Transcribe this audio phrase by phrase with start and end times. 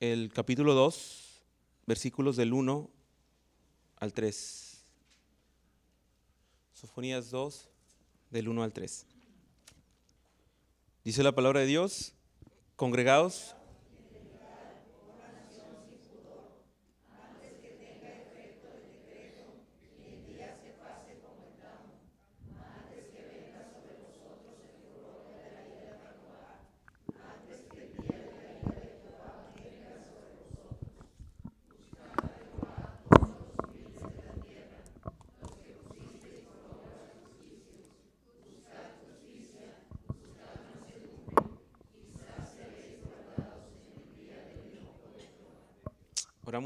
[0.00, 1.42] el capítulo 2,
[1.86, 2.90] versículos del 1
[3.96, 4.82] al 3.
[6.72, 7.68] Sofonías 2,
[8.30, 9.06] del 1 al 3.
[11.04, 12.14] Dice la palabra de Dios,
[12.76, 13.54] congregados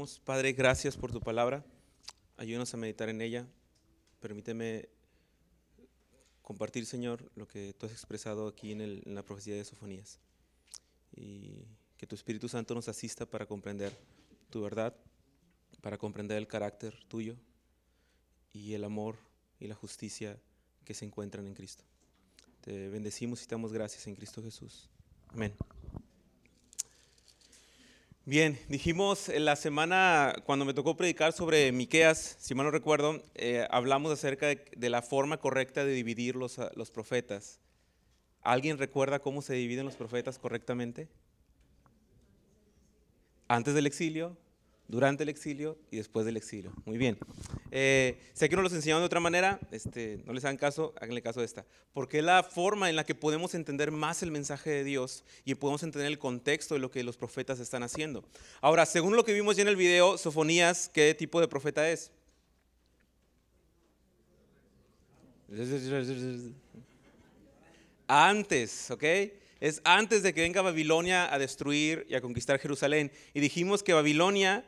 [0.05, 1.65] Oramos, Padre, gracias por tu palabra.
[2.37, 3.47] Ayúdanos a meditar en ella.
[4.19, 4.87] Permíteme
[6.43, 10.19] compartir, Señor, lo que tú has expresado aquí en, la profecía de Sofonías.
[11.15, 11.65] Y
[11.97, 13.97] que tu Espíritu Santo nos asista para comprender
[14.51, 14.95] tu verdad,
[15.81, 17.35] para comprender el carácter tuyo
[18.53, 19.17] y el amor
[19.59, 20.39] y la justicia
[20.83, 21.83] que se encuentran en Cristo.
[22.61, 24.87] Te bendecimos y te damos gracias en Cristo Jesús.
[25.29, 25.55] Amén.
[28.27, 33.21] Bien, dijimos en la semana, cuando me tocó predicar sobre Miqueas, si mal no recuerdo,
[33.35, 37.59] eh, hablamos acerca de, la forma correcta de dividir los, los profetas.
[38.41, 41.07] ¿Alguien recuerda cómo se dividen los profetas correctamente?
[43.47, 44.35] Antes del exilio,
[44.87, 46.71] durante el exilio y después del exilio.
[46.85, 47.17] Muy bien.
[47.71, 51.21] Eh, sé que no los enseñaron de otra manera, este, no les hagan caso, háganle
[51.21, 51.65] caso de esta.
[51.93, 55.55] Porque es la forma en la que podemos entender más el mensaje de Dios y
[55.55, 58.23] podemos entender el contexto de lo que los profetas están haciendo.
[58.61, 62.11] Ahora, según lo que vimos ya en el video, Sofonías, ¿qué tipo de profeta es?
[68.07, 69.03] Antes, ¿ok?
[69.59, 73.11] Es antes de que venga Babilonia a destruir y a conquistar Jerusalén.
[73.33, 74.65] Y dijimos que Babilonia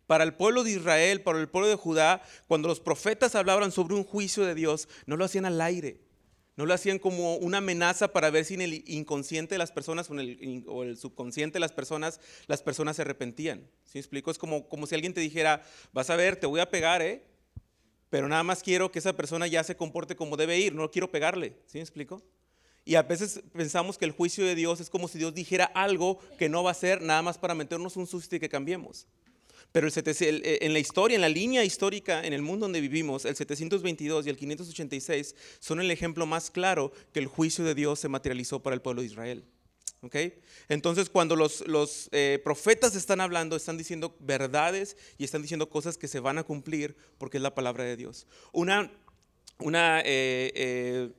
[0.08, 3.96] para el pueblo de Israel, para el pueblo de Judá, cuando los profetas hablaban sobre
[3.96, 6.00] un juicio de Dios, no lo hacían al aire.
[6.56, 10.10] No lo hacían como una amenaza para ver si en el inconsciente de las personas
[10.10, 13.68] o, en el, subconsciente de las personas, las personas se arrepentían.
[13.86, 14.30] ¿Sí me explico?
[14.30, 15.64] Es como, como si alguien te dijera,
[15.94, 17.24] vas a ver, te voy a pegar, ¿eh?
[18.10, 21.10] Pero nada más quiero que esa persona ya se comporte como debe ir, no quiero
[21.10, 21.58] pegarle.
[21.66, 22.22] ¿Sí me explico?
[22.86, 26.20] Y a veces pensamos que el juicio de Dios es como si Dios dijera algo
[26.38, 29.08] que no va a ser nada más para meternos un susto y que cambiemos.
[29.74, 33.36] Pero eh, en la historia, en la línea histórica, en el mundo donde vivimos, el
[33.36, 38.08] 722 y el 586 son el ejemplo más claro que el juicio de Dios se
[38.08, 39.44] materializó para el pueblo de Israel.
[40.04, 40.36] ¿Okay?
[40.70, 45.98] Entonces, cuando los, los eh, profetas están hablando, están diciendo verdades y están diciendo cosas
[45.98, 48.28] que se van a cumplir porque es la palabra de Dios.
[48.52, 48.92] Una,
[49.58, 51.12] una eh,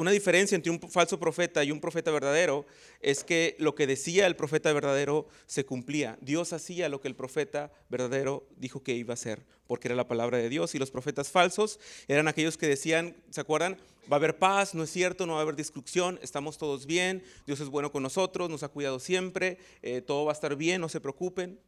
[0.00, 2.64] una diferencia entre un falso profeta y un profeta verdadero
[3.00, 6.16] es que lo que decía el profeta verdadero se cumplía.
[6.22, 10.08] Dios hacía lo que el profeta verdadero dijo que iba a hacer, porque era la
[10.08, 10.74] palabra de Dios.
[10.74, 11.78] Y los profetas falsos
[12.08, 13.76] eran aquellos que decían, ¿se acuerdan?
[14.10, 17.22] Va a haber paz, no es cierto, no va a haber destrucción, estamos todos bien,
[17.46, 20.80] Dios es bueno con nosotros, nos ha cuidado siempre, eh, todo va a estar bien,
[20.80, 21.60] no se preocupen.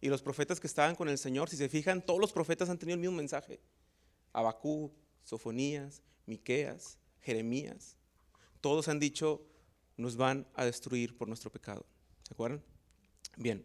[0.00, 2.78] Y los profetas que estaban con el Señor, si se fijan, todos los profetas han
[2.78, 3.60] tenido el mismo mensaje.
[4.32, 4.92] Abacú,
[5.24, 7.96] Sofonías, Miqueas, Jeremías,
[8.60, 9.42] todos han dicho,
[9.96, 11.84] nos van a destruir por nuestro pecado.
[12.26, 12.62] ¿Se acuerdan?
[13.36, 13.64] Bien.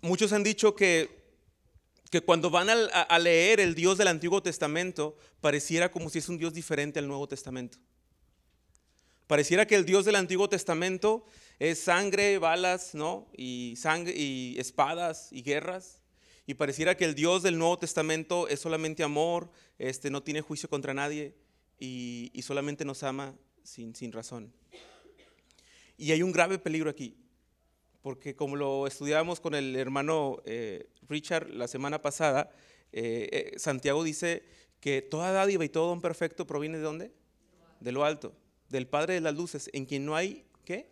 [0.00, 1.08] Muchos han dicho que,
[2.10, 6.38] que cuando van a, leer el Dios del Antiguo Testamento, pareciera como si es un
[6.38, 7.78] Dios diferente al Nuevo Testamento.
[9.28, 11.24] Pareciera que el Dios del Antiguo Testamento
[11.58, 13.28] es sangre, balas, ¿no?
[13.36, 16.00] Y, sangre, y espadas y guerras.
[16.46, 20.68] Y pareciera que el Dios del Nuevo Testamento es solamente amor, este, no tiene juicio
[20.68, 21.34] contra nadie
[21.84, 23.34] y, solamente nos ama
[23.64, 24.52] sin, sin, razón.
[25.96, 27.16] Y hay un grave peligro aquí,
[28.02, 32.50] porque como lo estudiamos con el hermano eh, Richard la semana pasada,
[32.92, 34.44] eh, eh, Santiago dice
[34.78, 37.12] que toda dádiva y todo don perfecto proviene de dónde?
[37.80, 38.32] De lo alto,
[38.68, 40.88] del Padre de las luces, en quien no hay, ¿qué?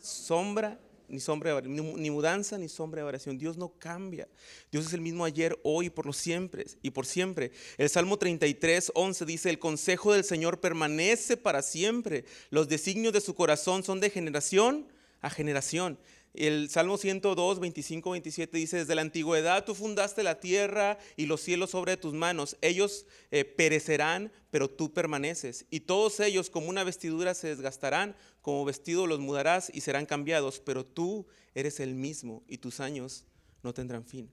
[0.00, 3.38] Sombra ni sombra ni mudanza ni sombra de variación.
[3.38, 4.28] Dios no cambia.
[4.70, 7.52] Dios es el mismo ayer, hoy y por los siempre y por siempre.
[7.76, 12.24] El Salmo 33, 11 dice, "El consejo del Señor permanece para siempre.
[12.50, 14.86] Los designios de su corazón son de generación
[15.20, 15.98] a generación."
[16.34, 21.40] El Salmo 102, 25, 27 dice, desde la antigüedad tú fundaste la tierra y los
[21.40, 22.56] cielos sobre tus manos.
[22.60, 25.66] Ellos eh, perecerán, pero tú permaneces.
[25.70, 28.14] Y todos ellos como una vestidura se desgastarán,
[28.48, 33.26] como vestido los mudarás y serán cambiados, pero tú eres el mismo y tus años
[33.62, 34.30] no tendrán fin.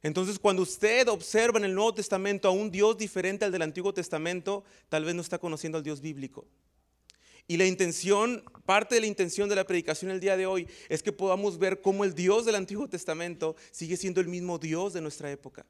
[0.00, 3.92] Entonces, cuando usted observa en el Nuevo Testamento a un Dios diferente al del Antiguo
[3.92, 6.46] Testamento, tal vez no está conociendo al Dios bíblico.
[7.48, 11.02] Y la intención, parte de la intención de la predicación el día de hoy es
[11.02, 15.00] que podamos ver cómo el Dios del Antiguo Testamento sigue siendo el mismo Dios de
[15.00, 15.66] nuestra época.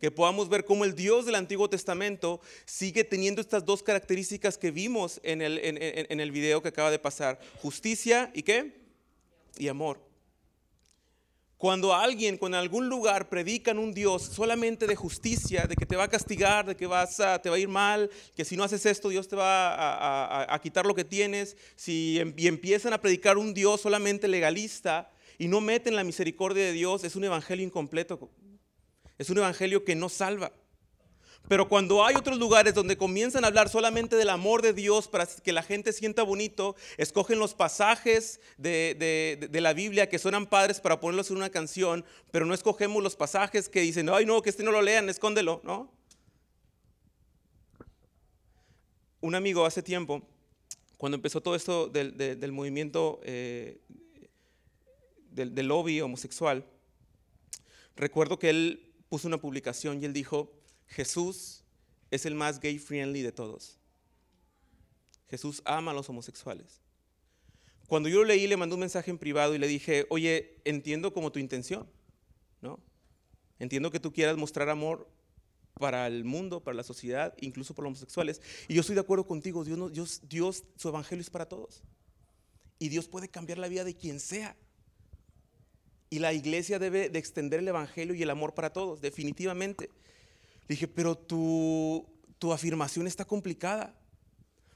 [0.00, 4.70] Que podamos ver cómo el Dios del Antiguo Testamento sigue teniendo estas dos características que
[4.70, 7.40] vimos en el, en el video que acaba de pasar.
[7.62, 8.74] Justicia y qué?
[9.58, 10.06] Y amor.
[11.58, 16.04] Cuando alguien, con algún lugar predican un Dios solamente de justicia, de que te va
[16.04, 18.84] a castigar, de que vas a, te va a ir mal, que si no haces
[18.84, 23.38] esto Dios te va a, quitar lo que tienes, si em, y empiezan a predicar
[23.38, 28.30] un Dios solamente legalista y no meten la misericordia de Dios, es un evangelio incompleto.
[29.18, 30.52] Es un evangelio que no salva.
[31.48, 35.26] Pero cuando hay otros lugares donde comienzan a hablar solamente del amor de Dios para
[35.26, 40.98] que la gente sienta bonito, escogen los pasajes de, la Biblia que suenan padres para
[40.98, 44.64] ponerlos en una canción, pero no escogemos los pasajes que dicen, ay no, que este
[44.64, 45.92] no lo lean, escóndelo, ¿no?
[49.20, 50.22] Un amigo hace tiempo,
[50.98, 53.78] cuando empezó todo esto del, movimiento eh,
[55.30, 56.64] del, del lobby homosexual,
[57.94, 58.85] recuerdo que él
[59.16, 60.52] puso una publicación y él dijo,
[60.88, 61.64] Jesús
[62.10, 63.78] es el más gay friendly de todos.
[65.30, 66.82] Jesús ama a los homosexuales.
[67.86, 71.14] Cuando yo lo leí, le mandé un mensaje en privado y le dije, oye, entiendo
[71.14, 71.88] como tu intención,
[72.60, 72.78] ¿no?
[73.58, 75.08] Entiendo que tú quieras mostrar amor
[75.80, 78.42] para el mundo, para la sociedad, incluso para los homosexuales.
[78.68, 81.82] Y yo estoy de acuerdo contigo, Dios, Dios, Dios, su evangelio es para todos.
[82.78, 84.54] Y Dios puede cambiar la vida de quien sea.
[86.08, 89.90] Y la iglesia debe de extender el evangelio y el amor para todos, definitivamente
[90.68, 92.06] dije, pero tu,
[92.38, 93.94] tu afirmación está complicada.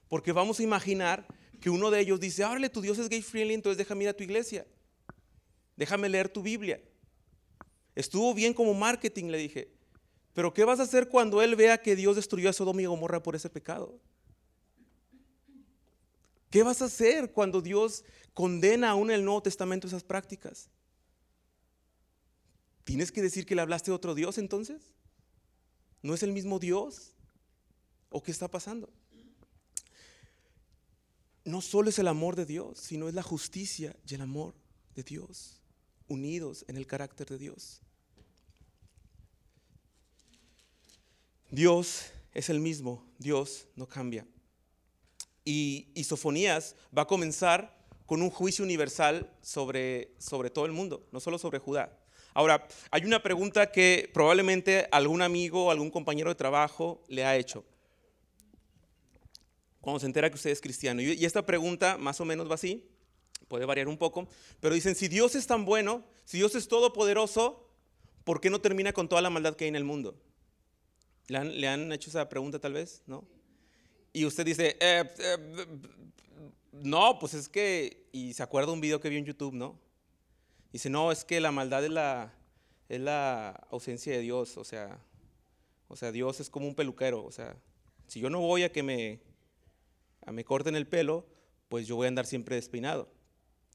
[0.08, 1.26] Porque vamos a imaginar
[1.60, 4.16] que uno de ellos dice, ábrele, tu Dios es gay friendly, entonces déjame ir a
[4.16, 4.66] tu iglesia.
[5.76, 6.80] Déjame leer tu Biblia.
[7.94, 9.70] Estuvo bien como marketing, le dije.
[10.32, 13.22] Pero ¿qué vas a hacer cuando él vea que Dios destruyó a Sodoma y Gomorra
[13.22, 13.98] por ese pecado?
[16.50, 18.04] ¿Qué vas a hacer cuando Dios
[18.34, 20.68] condena aún en el Nuevo Testamento esas prácticas?
[22.84, 24.94] ¿Tienes que decir que le hablaste a otro Dios entonces?
[26.02, 27.12] ¿No es el mismo Dios?
[28.08, 28.90] ¿O qué está pasando?
[31.44, 34.54] No solo es el amor de Dios, sino es la justicia y el amor
[34.94, 35.60] de Dios,
[36.08, 37.80] unidos en el carácter de Dios.
[41.50, 44.26] Dios es el mismo, Dios no cambia.
[45.44, 51.06] Y, y Sofonías va a comenzar con un juicio universal sobre, sobre todo el mundo,
[51.12, 51.99] no solo sobre Judá.
[52.40, 57.36] Ahora, hay una pregunta que probablemente algún amigo o algún compañero de trabajo le ha
[57.36, 57.66] hecho
[59.82, 61.02] cuando se entera que usted es cristiano.
[61.02, 62.88] Y esta pregunta más o menos va así,
[63.46, 64.26] puede variar un poco,
[64.58, 67.68] pero dicen, si Dios es tan bueno, si Dios es todopoderoso,
[68.24, 70.18] ¿por qué no termina con toda la maldad que hay en el mundo?
[71.28, 73.02] ¿Le han, hecho esa pregunta tal vez?
[73.06, 73.22] ¿No?
[74.14, 75.66] Y usted dice, eh, eh,
[76.72, 79.78] no, pues es que, y se acuerda un video que vio en YouTube, ¿no?
[80.72, 82.32] Dice, no, es que la maldad es la,
[82.90, 84.98] es la ausencia de Dios, o sea,
[85.88, 87.56] o sea, Dios es como un peluquero, o sea,
[88.06, 89.20] si yo no voy a que me,
[90.26, 91.24] me corten el pelo,
[91.68, 93.08] pues yo voy a andar siempre despeinado.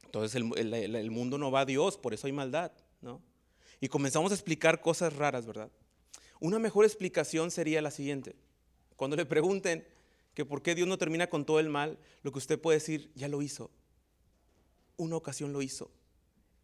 [0.03, 3.21] Entonces el, el, mundo no va a Dios, por eso hay maldad, ¿no?
[3.79, 5.71] Y comenzamos a explicar cosas raras, ¿verdad?
[6.39, 8.35] Una mejor explicación sería la siguiente.
[8.95, 9.87] Cuando le pregunten
[10.33, 13.11] que por qué Dios no termina con todo el mal, lo que usted puede decir,
[13.15, 13.71] ya lo hizo.
[14.97, 15.89] Una ocasión lo hizo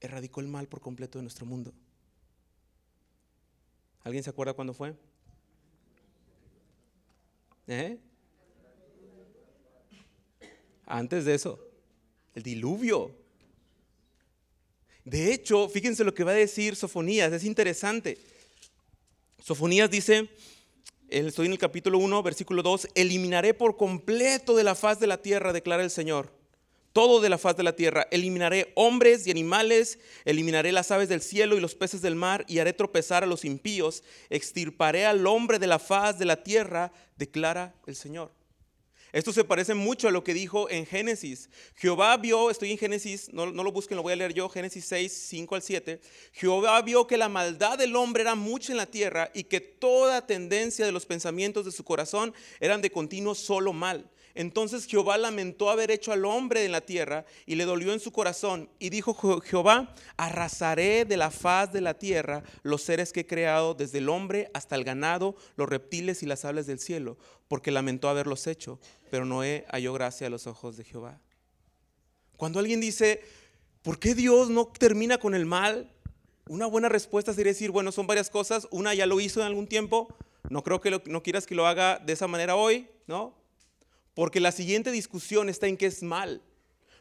[0.01, 1.73] erradicó el mal por completo de nuestro mundo.
[4.03, 4.95] ¿Alguien se acuerda cuándo fue?
[7.67, 7.97] ¿Eh?
[10.85, 11.59] Antes de eso,
[12.35, 13.11] el diluvio.
[15.05, 18.17] De hecho, fíjense lo que va a decir Sofonías, es interesante.
[19.43, 20.29] Sofonías dice,
[21.07, 25.21] estoy en el capítulo 1, versículo 2, eliminaré por completo de la faz de la
[25.21, 26.40] tierra, declara el Señor
[26.93, 28.07] todo de la faz de la tierra.
[28.11, 32.59] Eliminaré hombres y animales, eliminaré las aves del cielo y los peces del mar, y
[32.59, 37.73] haré tropezar a los impíos, extirparé al hombre de la faz de la tierra, declara
[37.87, 38.31] el Señor.
[39.13, 41.49] Esto se parece mucho a lo que dijo en Génesis.
[41.75, 45.11] Jehová vio, estoy en Génesis, no, lo busquen, lo voy a leer yo, Génesis 6,
[45.29, 45.99] 5 al 7.
[46.31, 50.25] Jehová vio que la maldad del hombre era mucha en la tierra y que toda
[50.25, 54.09] tendencia de los pensamientos de su corazón eran de continuo solo mal.
[54.35, 58.11] Entonces Jehová lamentó haber hecho al hombre en la tierra y le dolió en su
[58.11, 58.69] corazón.
[58.79, 63.73] Y dijo Jehová, arrasaré de la faz de la tierra los seres que he creado,
[63.73, 68.09] desde el hombre hasta el ganado, los reptiles y las aves del cielo, porque lamentó
[68.09, 68.79] haberlos hecho.
[69.09, 71.19] Pero Noé halló gracia a los ojos de Jehová.
[72.37, 73.21] Cuando alguien dice,
[73.83, 75.91] ¿por qué Dios no termina con el mal?
[76.47, 78.67] Una buena respuesta sería decir, bueno, son varias cosas.
[78.71, 80.13] Una ya lo hizo en algún tiempo.
[80.49, 83.40] No creo que no quieras que lo haga de esa manera hoy, ¿no?
[84.13, 86.41] Porque la siguiente discusión está en que es mal.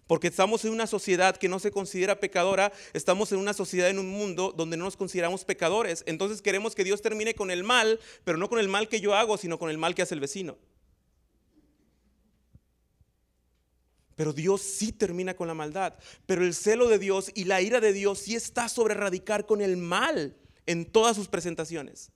[0.07, 3.99] Porque estamos en una sociedad que no se considera pecadora, estamos en una sociedad, en
[4.01, 6.03] un mundo donde no nos consideramos pecadores.
[6.07, 9.15] Entonces queremos que Dios termine con el mal, pero no con el mal que yo
[9.15, 10.59] hago, sino con el mal que hace el vecino.
[14.17, 15.95] Pero Dios sí termina con la maldad.
[16.27, 19.61] Pero el celo de Dios y la ira de Dios sí está sobre radicar con
[19.61, 20.37] el mal
[20.67, 22.11] en todas sus presentaciones.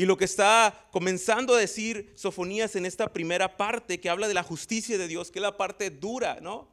[0.00, 4.32] Y lo que está comenzando a decir Sofonías en esta primera parte que habla de
[4.32, 6.72] la justicia de Dios, que es la parte dura, ¿no?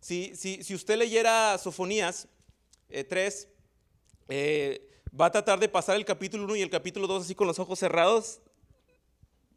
[0.00, 2.26] Si, si, usted leyera Sofonías
[2.88, 3.48] 3, eh,
[4.28, 7.46] eh, va a tratar de pasar el capítulo 1 y el capítulo 2 así con
[7.46, 8.40] los ojos cerrados,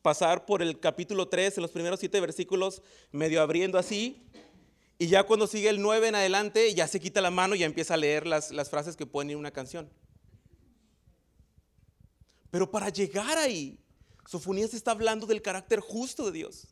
[0.03, 4.29] pasar por el capítulo 3 en los primeros siete versículos, medio abriendo así,
[4.99, 7.65] y ya cuando sigue el 9 en adelante, ya se quita la mano y ya
[7.65, 9.89] empieza a leer las, las frases que pueden ir en una canción.
[12.51, 13.79] Pero para llegar ahí,
[14.25, 16.67] Sofonías está hablando del carácter justo de Dios.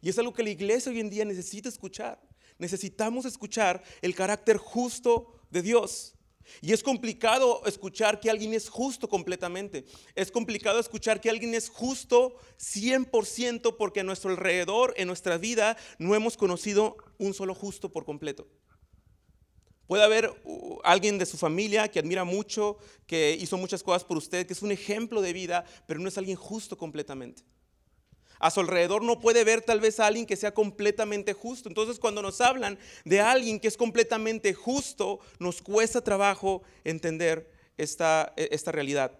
[0.00, 2.20] Y es algo que la iglesia hoy en día necesita escuchar.
[2.58, 6.14] Necesitamos escuchar el carácter justo de Dios.
[6.60, 9.84] Y es complicado escuchar que alguien es justo completamente.
[10.14, 15.76] Es complicado escuchar que alguien es justo 100% porque a nuestro alrededor, en nuestra vida,
[15.98, 18.46] no hemos conocido un solo justo por completo.
[19.86, 24.16] Puede haber uh, alguien de su familia que admira mucho, que hizo muchas cosas por
[24.16, 27.42] usted, que es un ejemplo de vida, pero no es alguien justo completamente.
[28.38, 31.68] A su alrededor no puede ver tal vez a alguien que sea completamente justo.
[31.68, 38.32] Entonces cuando nos hablan de alguien que es completamente justo, nos cuesta trabajo entender esta,
[38.36, 39.12] e, esta realidad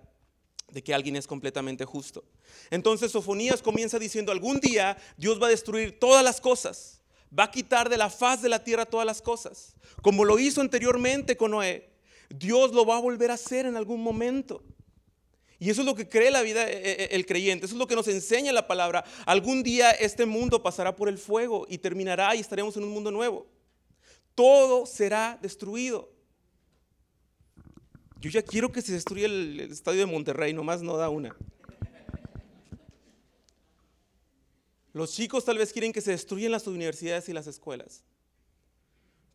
[0.70, 2.24] de que alguien es completamente justo.
[2.70, 6.95] Entonces Sofonías comienza diciendo, algún día Dios va a destruir todas las cosas
[7.38, 9.74] va a quitar de la faz de la tierra todas las cosas.
[10.02, 11.90] Como lo hizo anteriormente con Noé,
[12.30, 14.62] Dios lo va a volver a hacer en algún momento.
[15.58, 17.86] Y eso es lo que cree la vida eh, eh, el creyente, eso es lo
[17.86, 19.04] que nos enseña la palabra.
[19.24, 23.10] Algún día este mundo pasará por el fuego y terminará y estaremos en un mundo
[23.10, 23.46] nuevo.
[24.34, 26.10] Todo será destruido.
[28.20, 31.34] Yo ya quiero que se destruya el, el estadio de Monterrey, nomás no da una.
[34.96, 38.02] Los chicos tal vez quieren que se destruyan las universidades y las escuelas.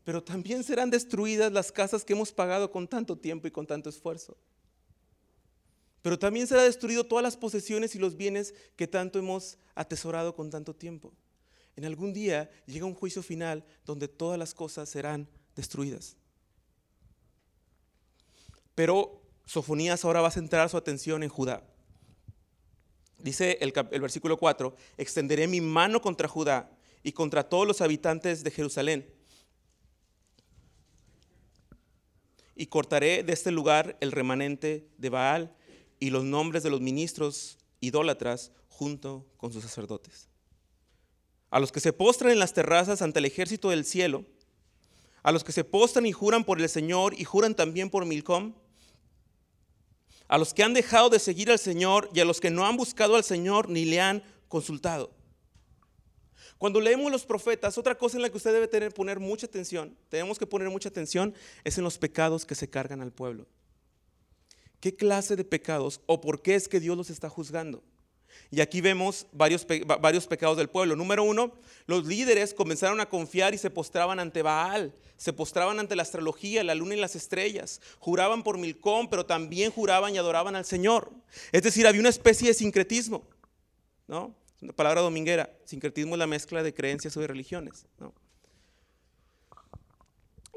[0.03, 3.87] Pero también serán destruidas las casas que hemos pagado con tanto tiempo y con tanto
[3.87, 4.35] esfuerzo.
[6.01, 10.49] Pero también será destruido todas las posesiones y los bienes que tanto hemos atesorado con
[10.49, 11.13] tanto tiempo.
[11.75, 16.17] En algún día llega un juicio final donde todas las cosas serán destruidas.
[18.73, 21.70] Pero Sofonías ahora va a centrar su atención en Judá.
[23.21, 26.71] Dice el, versículo 4, extenderé mi mano contra Judá
[27.03, 29.13] y contra todos los habitantes de Jerusalén.
[32.55, 35.55] Y cortaré de este lugar el remanente de Baal
[35.99, 40.27] y los nombres de los ministros idólatras junto con sus sacerdotes.
[41.49, 44.25] A los que se postran en las terrazas ante el ejército del cielo,
[45.23, 48.53] a los que se postran y juran por el Señor y juran también por Milcom,
[50.31, 52.77] a los que han dejado de seguir al Señor y a los que no han
[52.77, 55.11] buscado al Señor ni le han consultado.
[56.57, 59.93] Cuando leemos los profetas, otra cosa en la que usted debe tener, poner mucha atención,
[60.07, 61.35] tenemos que poner mucha atención,
[61.65, 63.45] es en los pecados que se cargan al pueblo.
[64.79, 67.83] ¿Qué clase de pecados o por qué es que Dios los está juzgando?
[68.49, 69.65] Y aquí vemos varios,
[69.99, 70.95] varios pecados del pueblo.
[70.95, 71.53] Número uno,
[71.85, 76.63] los líderes comenzaron a confiar y se postraban ante Baal, se postraban ante la astrología,
[76.63, 81.11] la luna y las estrellas, juraban por Milcón, pero también juraban y adoraban al Señor.
[81.51, 83.23] Es decir, había una especie de sincretismo,
[84.07, 84.35] ¿no?
[84.75, 85.49] Palabra dominguera.
[85.65, 88.13] Sincretismo es la mezcla de creencias o de religiones, ¿no?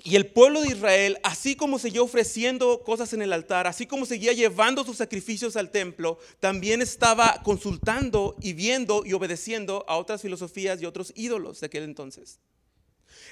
[0.02, 4.06] Y el pueblo de Israel, así como seguía ofreciendo cosas en el altar, así como
[4.06, 10.20] seguía llevando sus sacrificios al templo, también estaba consultando y viendo y obedeciendo a otras
[10.22, 12.40] filosofías y otros ídolos de aquel entonces.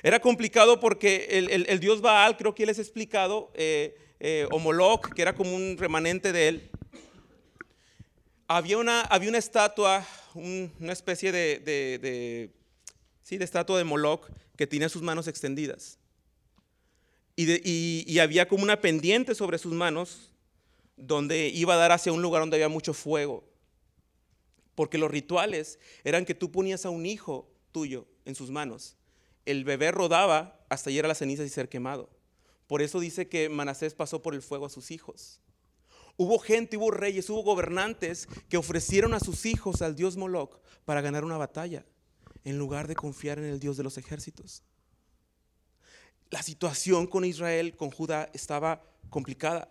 [0.02, 5.12] Era complicado porque el, dios Baal, creo que les he explicado, eh, eh, o Moloch,
[5.12, 6.70] que era como un remanente de él,
[8.46, 12.50] había una, había una estatua una especie de, de,
[13.22, 15.98] sí, de estatua de Moloch que tenía sus manos extendidas.
[17.34, 20.30] Y, había como una pendiente sobre sus manos
[20.96, 23.44] donde iba a dar hacia un lugar donde había mucho fuego.
[24.74, 28.96] Porque los rituales eran que tú ponías a un hijo tuyo en sus manos.
[29.44, 32.10] El bebé rodaba hasta llegar a las cenizas y ser quemado.
[32.66, 35.40] Por eso dice que Manasés pasó por el fuego a sus hijos.
[36.16, 41.00] Hubo gente, hubo reyes, hubo gobernantes que ofrecieron a sus hijos al dios Moloch para
[41.00, 41.84] ganar una batalla,
[42.44, 44.62] en lugar de confiar en el dios de los ejércitos.
[46.32, 49.68] La situación con Israel, con Judá, estaba complicada.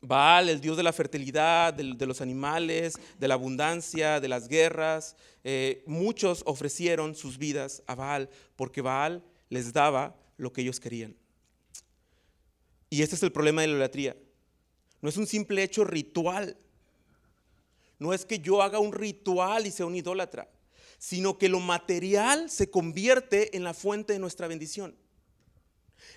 [0.00, 5.16] Baal, el dios de la fertilidad, de, los animales, de la abundancia, de las guerras.
[5.44, 11.14] Eh, muchos ofrecieron sus vidas a Baal porque Baal les daba lo que ellos querían.
[12.88, 14.16] Y este es el problema de la idolatría.
[15.02, 16.56] No es un simple hecho ritual.
[17.98, 20.48] No es que yo haga un ritual y sea un idólatra,
[21.00, 24.94] sino que lo material se convierte en la fuente de nuestra bendición.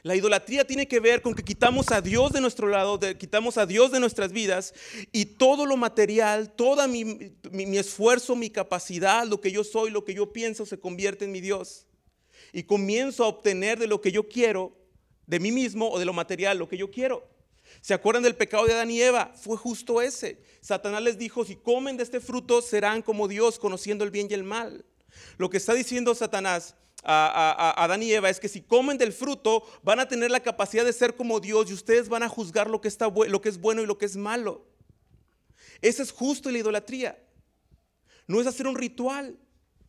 [0.01, 3.65] La idolatría tiene que ver con que quitamos a Dios de nuestro lado, quitamos a
[3.65, 4.73] Dios de nuestras vidas
[5.13, 7.31] y todo lo material, todo mi,
[7.77, 11.39] esfuerzo, mi capacidad, lo que yo soy, lo que yo pienso se convierte en mi
[11.39, 11.87] Dios.
[12.51, 14.75] Y comienzo a obtener de lo que yo quiero,
[15.27, 17.32] de mí mismo o de lo material, lo que yo quiero.
[17.83, 19.33] ¿Se acuerdan del pecado de Adán y Eva?
[19.35, 20.41] Fue justo ese.
[20.61, 24.33] Satanás les dijo, si comen de este fruto serán como Dios, conociendo el bien y
[24.33, 24.85] el mal.
[25.37, 29.63] Lo que está diciendo Satanás a, Adán y Eva es que si comen del fruto
[29.83, 32.79] van a tener la capacidad de ser como Dios y ustedes van a juzgar lo
[32.79, 34.65] que, está, lo que es bueno y lo que es malo.
[35.81, 37.21] Esa es justo la idolatría.
[38.27, 39.37] No es hacer un ritual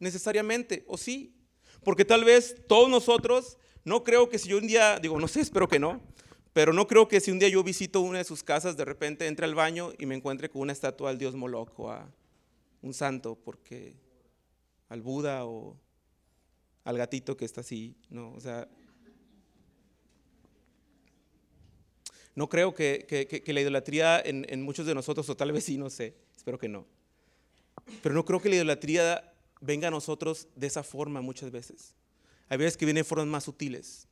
[0.00, 1.36] necesariamente, ¿o sí?
[1.84, 5.42] Porque tal vez todos nosotros, no creo que si yo un día, digo, no sé,
[5.42, 6.02] espero que no,
[6.54, 9.26] pero no creo que si un día yo visito una de sus casas, de repente
[9.26, 12.08] entre al baño y me encuentre con una estatua al dios Moloch o a
[12.80, 13.92] un santo, porque
[14.88, 15.76] al Buda o
[16.84, 18.32] al gatito que está así, ¿no?
[18.34, 18.68] O sea,
[22.36, 26.14] no creo que, la idolatría en, muchos de nosotros, o tal vez sí, no sé,
[26.36, 26.86] espero que no,
[28.00, 31.96] pero no creo que la idolatría venga a nosotros de esa forma muchas veces.
[32.48, 34.06] Hay veces que viene de formas más sutiles,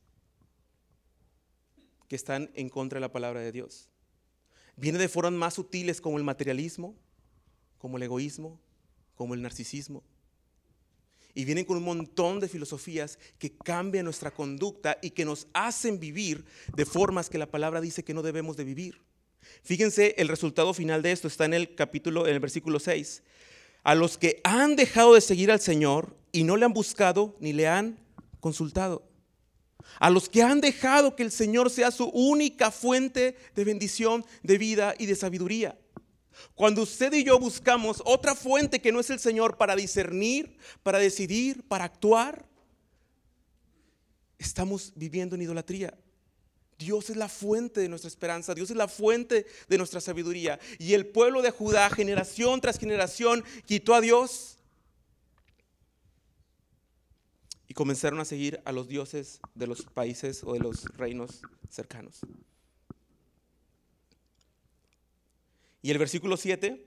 [2.13, 3.89] que están en contra de la palabra de Dios.
[4.75, 6.95] Viene de formas más sutiles como el materialismo,
[7.79, 8.59] como el egoísmo,
[9.15, 10.03] como el narcisismo
[11.33, 15.99] y vienen con un montón de filosofías que cambian nuestra conducta y que nos hacen
[15.99, 16.45] vivir
[16.75, 19.01] de formas que la palabra dice que no debemos de vivir.
[19.63, 23.23] Fíjense, el resultado final de esto está en el capítulo, en el versículo 6.
[23.81, 27.53] A los que han dejado de seguir al Señor y no le han buscado ni
[27.53, 27.97] le han
[28.39, 29.01] consultado.
[29.99, 34.57] A los que han dejado que el Señor sea su única fuente de bendición, de
[34.57, 35.77] vida y de sabiduría.
[36.55, 40.99] Cuando usted y yo buscamos otra fuente que no es el Señor para discernir, para
[40.99, 42.45] decidir, para actuar,
[44.37, 45.93] estamos viviendo en idolatría.
[46.77, 50.59] Dios es la fuente de nuestra esperanza, Dios es la fuente de nuestra sabiduría.
[50.79, 54.57] Y el pueblo de Judá, generación tras generación, quitó a Dios
[57.73, 62.19] y comenzaron a seguir a los dioses de los países o de los reinos cercanos.
[65.81, 66.85] Y el versículo 7,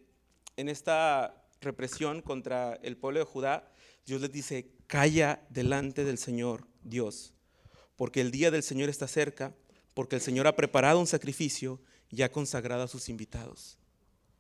[0.57, 3.69] en esta represión contra el pueblo de Judá,
[4.07, 7.35] Dios les dice, calla delante del Señor Dios,
[7.97, 9.57] porque el día del Señor está cerca,
[9.93, 13.77] porque el Señor ha preparado un sacrificio y ha consagrado a sus invitados.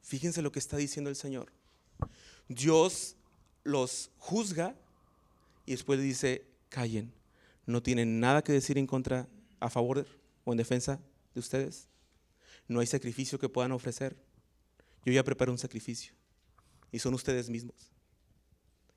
[0.01, 1.53] Fíjense lo que está diciendo el Señor.
[2.47, 3.17] Dios
[3.65, 4.77] los juzga
[5.67, 7.13] y después dice, callen,
[7.67, 10.07] no tienen nada que decir en contra, a favor
[10.45, 11.01] o en defensa
[11.35, 11.89] de ustedes.
[12.69, 14.17] No hay sacrificio que puedan ofrecer.
[15.05, 16.15] Yo ya preparé un sacrificio
[16.93, 17.91] y son ustedes mismos.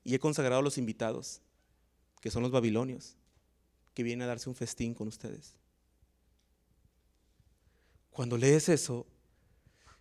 [0.04, 1.42] Y he consagrado a los invitados,
[2.20, 3.16] que son los babilonios,
[3.94, 5.54] que vienen a darse un festín con ustedes.
[8.10, 9.06] Cuando lees eso,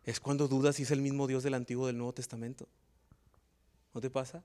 [0.03, 2.67] es cuando dudas si es el mismo Dios del Antiguo o del Nuevo Testamento.
[3.93, 4.43] ¿No te pasa?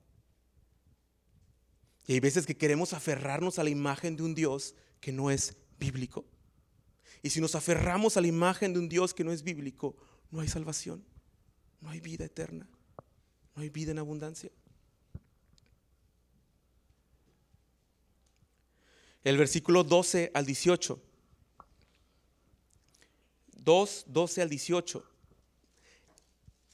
[2.07, 5.57] Y hay veces que queremos aferrarnos a la imagen de un Dios que no es
[5.79, 6.25] bíblico.
[7.23, 9.97] Y si nos aferramos a la imagen de un Dios que no es bíblico,
[10.31, 11.05] no hay salvación
[11.85, 12.67] no hay vida eterna,
[13.55, 14.51] no hay vida en abundancia.
[19.23, 21.01] El versículo 12 al 18.
[23.53, 25.11] 2, 12 al 18.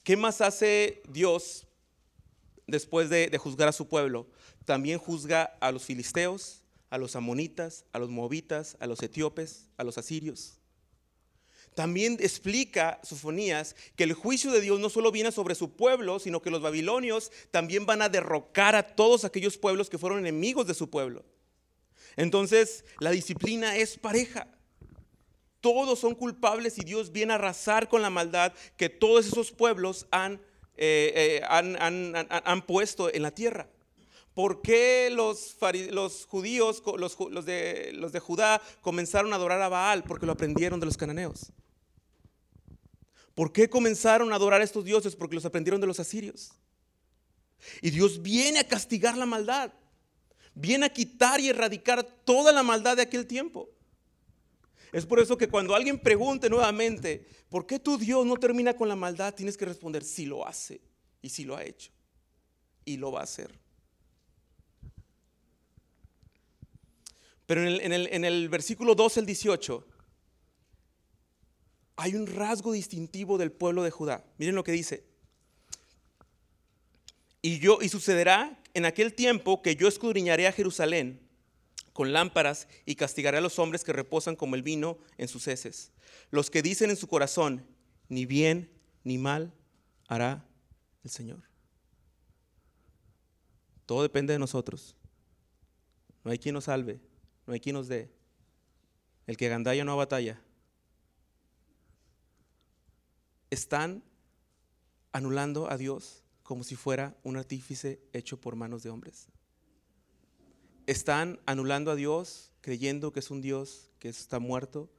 [0.03, 1.67] ¿Qué más hace Dios
[2.71, 4.27] después de, juzgar a su pueblo?
[4.65, 9.83] También juzga a los filisteos, a los amonitas, a los moabitas, a los etíopes, a
[9.83, 10.57] los asirios.
[11.75, 16.41] también explica Sofonías que el juicio de Dios no solo viene sobre su pueblo, sino
[16.41, 20.73] que los babilonios también van a derrocar a todos aquellos pueblos que fueron enemigos de
[20.73, 21.23] su pueblo.
[22.15, 24.47] Entonces, la disciplina es pareja.
[25.61, 30.07] Todos son culpables y Dios viene a arrasar con la maldad que todos esos pueblos
[30.11, 30.41] han,
[30.77, 33.67] eh, eh, han, puesto en la tierra.
[34.33, 35.57] ¿Por qué los,
[35.89, 40.03] los judíos, los, los, de, los de Judá comenzaron a adorar a Baal?
[40.03, 41.51] Porque lo aprendieron de los cananeos.
[43.35, 45.15] ¿Por qué comenzaron a adorar a estos dioses?
[45.15, 46.51] Porque los aprendieron de los asirios.
[47.81, 49.71] Y Dios viene a castigar la maldad.
[50.53, 53.69] Viene a quitar y erradicar toda la maldad de aquel tiempo.
[54.91, 58.89] Es por eso que cuando alguien pregunte nuevamente, ¿por qué tu Dios no termina con
[58.89, 59.33] la maldad?
[59.33, 60.81] Tienes que responder, si lo hace
[61.21, 61.91] y si lo ha hecho.
[62.83, 63.57] Y lo va a hacer.
[67.45, 69.87] Pero en el, en el, versículo 12 al 18
[71.97, 74.25] hay un rasgo distintivo del pueblo de Judá.
[74.37, 75.05] Miren lo que dice.
[77.41, 81.30] Y yo y sucederá en aquel tiempo que yo escudriñaré a Jerusalén
[81.93, 85.91] con lámparas y castigaré a los hombres que reposan como el vino en sus heces.
[86.29, 87.65] Los que dicen en su corazón,
[88.07, 88.71] ni bien
[89.03, 89.53] ni mal
[90.07, 90.45] hará
[91.03, 91.43] el Señor.
[93.85, 94.95] Todo depende de nosotros.
[96.23, 97.01] No hay quien nos salve,
[97.45, 98.11] no hay quien nos dé.
[99.27, 100.41] El que gandalla no batalla.
[103.49, 104.03] Están
[105.11, 109.27] anulando a Dios como si fuera un artífice hecho por manos de hombres
[110.91, 114.89] están anulando a Dios creyendo que es un Dios que está muerto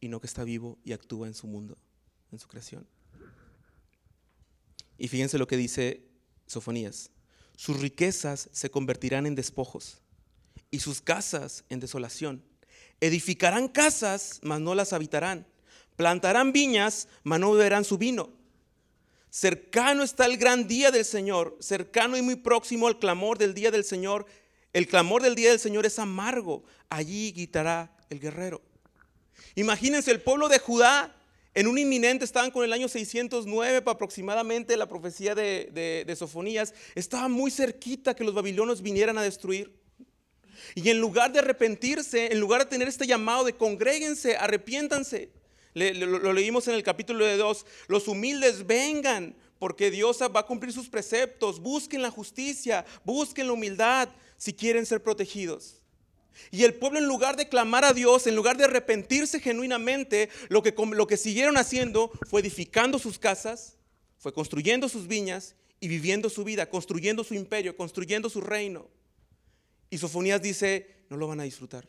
[0.00, 1.76] y no que está vivo y actúa en su mundo,
[2.32, 2.86] en su creación.
[4.98, 6.04] Y fíjense lo que dice
[6.46, 7.10] Sofonías.
[7.56, 9.98] Sus riquezas se convertirán en despojos
[10.70, 12.44] y sus casas en desolación.
[13.00, 15.46] Edificarán casas, mas no las habitarán.
[15.96, 18.30] Plantarán viñas, mas no beberán su vino.
[19.30, 23.70] Cercano está el gran día del Señor, cercano y muy próximo al clamor del día
[23.70, 24.26] del Señor
[24.72, 26.64] el clamor del día del Señor es amargo.
[26.88, 28.62] Allí gritará el guerrero.
[29.54, 31.14] Imagínense el pueblo de Judá
[31.54, 37.50] en un inminente, estaban con el año 609 aproximadamente, la profecía de, Sofonías, estaba muy
[37.50, 39.76] cerquita que los babilonios vinieran a destruir.
[40.76, 45.30] Y en lugar de arrepentirse, en lugar de tener este llamado de congréguense, arrepiéntanse,
[45.74, 50.46] lo, lo, leímos en el capítulo de 2, los humildes vengan, porque Dios va a
[50.46, 55.82] cumplir sus preceptos, busquen la justicia, busquen la humildad, si quieren ser protegidos.
[56.50, 60.62] Y el pueblo en lugar de clamar a Dios, en lugar de arrepentirse genuinamente, lo
[60.62, 63.76] que, lo que siguieron haciendo fue edificando sus casas,
[64.18, 68.88] fue construyendo sus viñas y viviendo su vida, construyendo su imperio, construyendo su reino.
[69.90, 71.86] Y Sofonías dice, no lo van a disfrutar.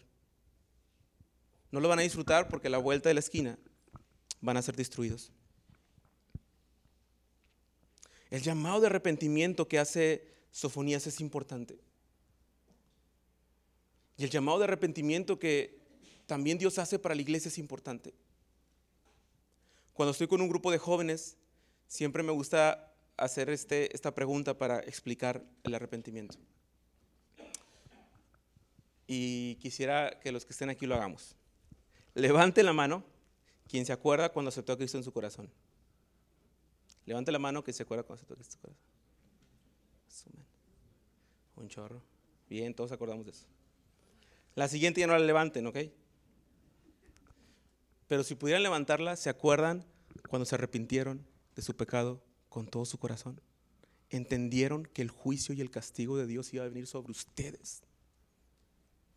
[1.71, 3.57] No lo van a disfrutar porque a la vuelta de la esquina
[4.41, 5.31] van a ser destruidos.
[8.29, 11.79] El llamado de arrepentimiento que hace Sofonías es importante.
[14.19, 15.79] Y el llamado de arrepentimiento que
[16.25, 18.13] también Dios hace para la iglesia es importante.
[19.93, 21.37] Cuando estoy con un grupo de jóvenes,
[21.87, 26.37] siempre me gusta hacer este, esta pregunta para explicar el arrepentimiento.
[29.07, 31.37] Y quisiera que los que estén aquí lo hagamos.
[32.13, 33.05] Levante la mano
[33.69, 35.49] quien se acuerda cuando aceptó a Cristo en su corazón.
[37.05, 40.45] Levante la mano quien se acuerda cuando aceptó a Cristo en su corazón.
[41.55, 42.01] Un chorro.
[42.49, 43.45] Bien, todos acordamos de eso.
[44.55, 45.77] La siguiente ya no la levanten, ¿ok?
[48.07, 49.85] Pero si pudieran levantarla, ¿se acuerdan
[50.29, 53.39] cuando se arrepintieron de su pecado con todo su corazón?
[54.09, 57.83] Entendieron que el juicio y el castigo de Dios iba a venir sobre ustedes.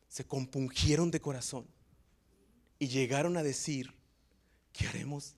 [0.08, 1.66] Se compungieron de corazón
[2.78, 3.94] y llegaron a decir,
[4.74, 5.36] ¿qué haremos?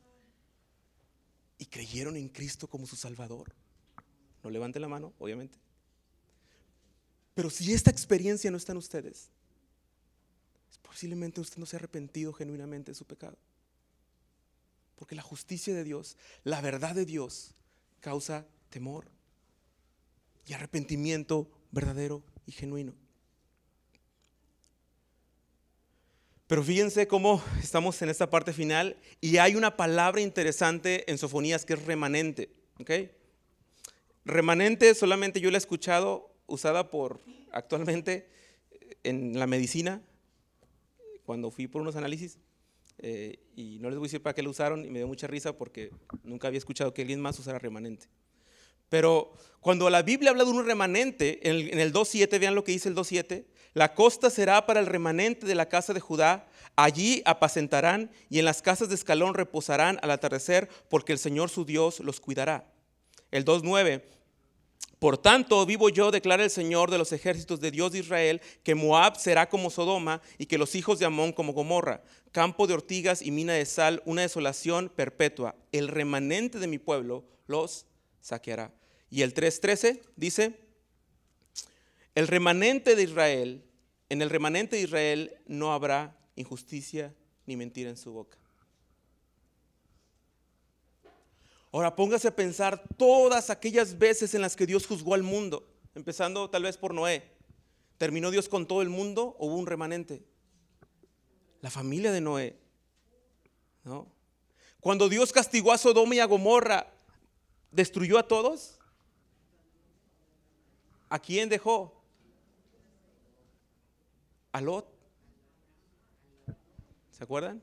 [1.57, 3.55] Y creyeron en Cristo como su Salvador.
[4.43, 5.59] No levanten la mano, obviamente.
[7.35, 9.31] Pero si esta experiencia no está en ustedes,
[10.95, 13.37] posiblemente usted no se ha arrepentido genuinamente de su pecado.
[14.95, 17.57] Porque la justicia de Dios, la verdad de Dios,
[17.99, 19.09] causa temor
[20.47, 22.95] y arrepentimiento verdadero y genuino.
[26.47, 31.65] Pero fíjense cómo estamos en esta parte final y hay una palabra interesante en Sofonías
[31.65, 32.55] que es remanente.
[34.25, 38.29] Remanente solamente yo la he escuchado usada por actualmente
[39.03, 40.01] en la medicina
[41.25, 42.39] cuando fui por unos análisis,
[42.99, 45.27] eh, y no les voy a decir para qué lo usaron, y me dio mucha
[45.27, 45.91] risa porque
[46.23, 48.07] nunca había escuchado que alguien más usara remanente.
[48.89, 52.65] Pero cuando la Biblia habla de un remanente, en el, en el 2.7, vean lo
[52.65, 56.49] que dice el 2.7, La costa será para el remanente de la casa de Judá.
[56.77, 61.65] Allí apacentarán y en las casas de escalón reposarán al atardecer, porque el Señor su
[61.65, 62.71] Dios los cuidará.
[63.31, 64.03] El 2.9.
[65.05, 68.75] Por tanto, vivo yo, declara el Señor de los ejércitos de Dios de Israel, que
[68.75, 73.21] Moab será como Sodoma y que los hijos de Amón como Gomorra, campo de ortigas
[73.21, 75.57] y mina de sal, una desolación perpetua.
[75.73, 77.85] El remanente de mi pueblo los
[78.23, 78.73] saqueará.
[79.11, 80.59] Y el 3.13 dice,
[82.15, 83.63] el remanente de Israel,
[84.09, 87.13] en el remanente de Israel no habrá injusticia
[87.45, 88.39] ni mentira en su boca.
[91.75, 96.49] Ahora póngase a pensar todas aquellas veces en las que Dios juzgó al mundo, empezando
[96.49, 97.29] tal vez por Noé.
[97.99, 100.23] ¿Terminó Dios con todo el mundo o hubo un remanente?
[101.63, 102.57] La familia de Noé.
[103.83, 104.07] ¿no?
[104.79, 106.87] Cuando Dios castigó a Sodoma y a Gomorra,
[107.73, 108.79] ¿destruyó a todos?
[111.09, 112.01] ¿A quién dejó?
[114.53, 114.87] A Lot.
[117.11, 117.61] ¿Se acuerdan?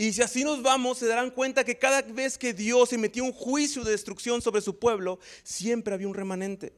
[0.00, 3.32] Y si así nos vamos, se darán cuenta que cada vez que Dios emitía un
[3.32, 6.72] juicio de destrucción sobre su pueblo, siempre había un remanente.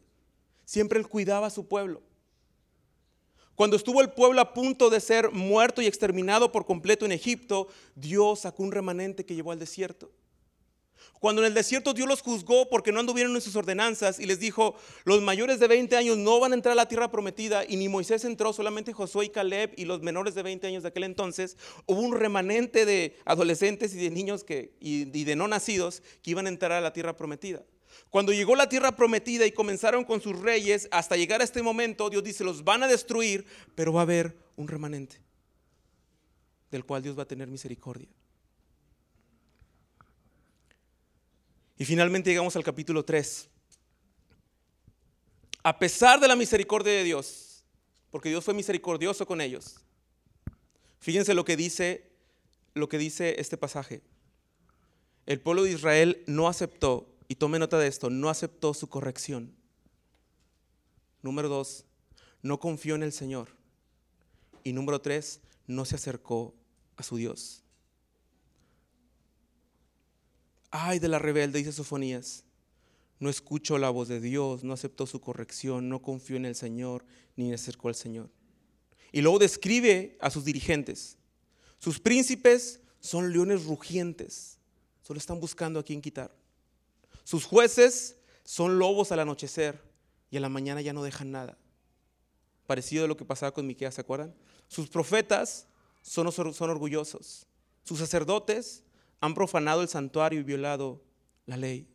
[0.65, 2.01] Siempre Él cuidaba a su pueblo.
[3.55, 7.69] Cuando estuvo el pueblo a punto de ser muerto y exterminado por completo en Egipto,
[7.95, 10.11] Dios sacó un remanente que llevó al desierto.
[11.19, 14.41] Cuando en el desierto Dios los juzgó porque no anduvieron en sus ordenanzas y les
[14.41, 17.77] dijo, los mayores de 20 años no van a entrar a la tierra prometida y
[17.77, 21.05] ni Moisés entró, solamente Josué y Caleb y los menores de 20 años de aquel
[21.05, 26.03] entonces, hubo un remanente de adolescentes y de niños que, y, y de no nacidos
[26.23, 27.63] que iban a entrar a la tierra prometida.
[28.09, 32.11] Cuando llegó la tierra prometida y comenzaron con sus reyes, hasta llegar a este momento,
[32.11, 35.21] Dios dice, los van a destruir, pero va a haber un remanente
[36.71, 38.09] del cual Dios va a tener misericordia.
[41.81, 43.49] Y finalmente llegamos al capítulo 3.
[45.62, 47.64] A pesar de la misericordia de Dios,
[48.11, 49.81] porque Dios fue misericordioso con ellos.
[50.99, 52.07] Fíjense lo que dice
[52.75, 54.03] lo que dice este pasaje.
[55.25, 59.57] El pueblo de Israel no aceptó, y tome nota de esto, no aceptó su corrección.
[61.23, 61.87] Número dos,
[62.43, 63.57] no confió en el Señor.
[64.64, 66.53] Y número tres, no se acercó
[66.99, 67.64] a su Dios.
[70.71, 72.45] Ay de la rebelde, dice Sofonías.
[73.19, 77.05] No escuchó la voz de Dios, no aceptó su corrección, no confió en el Señor,
[77.37, 78.31] ni se acercó al Señor.
[79.13, 81.19] Y luego describe a sus dirigentes.
[81.79, 84.59] Sus príncipes son leones rugientes,
[85.03, 86.35] solo están buscando a quién quitar.
[87.25, 89.83] Sus jueces son lobos al anochecer
[90.31, 91.59] y a la mañana ya no dejan nada.
[92.67, 94.35] Parecido a lo que pasaba con Miqueas, ¿se acuerdan?
[94.69, 95.67] Sus profetas
[96.03, 97.47] son, son orgullosos.
[97.85, 98.85] Sus sacerdotes
[99.21, 101.03] han profanado el santuario y violado
[101.47, 101.87] la ley.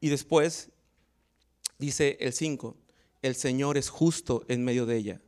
[0.00, 0.70] Y después
[1.78, 2.76] dice el 5,
[3.22, 5.20] el Señor es justo en medio de ella,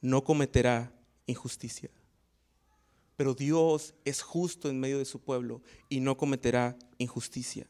[0.00, 0.92] no cometerá
[1.26, 1.90] injusticia.
[3.16, 7.66] Pero Dios es justo en medio de su pueblo y no cometerá injusticia.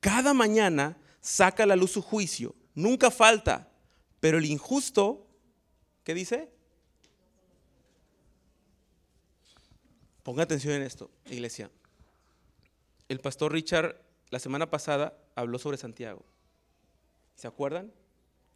[0.00, 3.72] Cada mañana saca a la luz su juicio, nunca falta,
[4.20, 5.26] pero el injusto,
[6.04, 6.51] ¿qué dice?
[10.22, 11.70] Ponga atención en esto, iglesia.
[13.08, 13.96] El pastor Richard
[14.30, 16.24] la semana pasada habló sobre Santiago.
[17.34, 17.92] ¿Se acuerdan?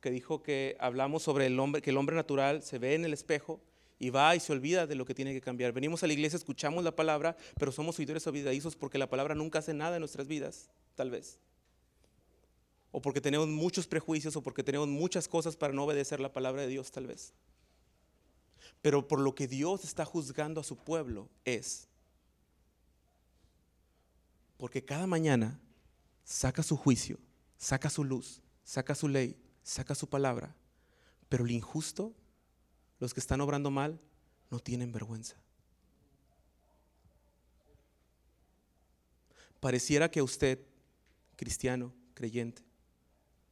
[0.00, 3.12] Que dijo que hablamos sobre el hombre, que el hombre natural se ve en el
[3.12, 3.60] espejo
[3.98, 5.72] y va y se olvida de lo que tiene que cambiar.
[5.72, 9.58] Venimos a la iglesia, escuchamos la palabra, pero somos oidores olvidadizos porque la palabra nunca
[9.58, 11.40] hace nada en nuestras vidas, tal vez.
[12.92, 16.62] O porque tenemos muchos prejuicios o porque tenemos muchas cosas para no obedecer la palabra
[16.62, 17.34] de Dios, tal vez.
[18.86, 21.88] Pero por lo que Dios está juzgando a su pueblo es
[24.58, 25.58] porque cada mañana
[26.22, 27.18] saca su juicio,
[27.58, 30.54] saca su luz, saca su ley, saca su palabra.
[31.28, 32.14] Pero el injusto,
[33.00, 33.98] los que están obrando mal,
[34.52, 35.34] no tienen vergüenza.
[39.58, 40.60] Pareciera que usted,
[41.34, 42.62] cristiano, creyente,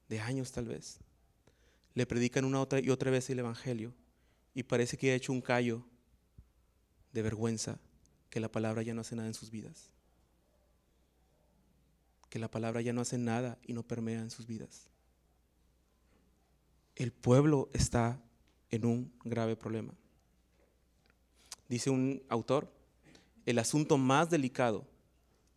[0.09, 1.01] de años tal vez,
[1.94, 3.94] le predican una otra y otra vez el Evangelio
[4.54, 5.84] y parece que ha hecho un callo
[7.12, 7.78] de vergüenza
[8.30, 9.90] que la palabra ya no hace nada en sus vidas.
[12.30, 14.88] Que la palabra ya no hace nada y no permea en sus vidas.
[16.96, 18.20] El pueblo está
[18.70, 19.94] en un grave problema.
[21.68, 22.72] Dice un autor,
[23.46, 24.86] el asunto más delicado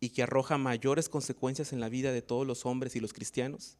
[0.00, 3.76] y que arroja mayores consecuencias en la vida de todos los hombres y los cristianos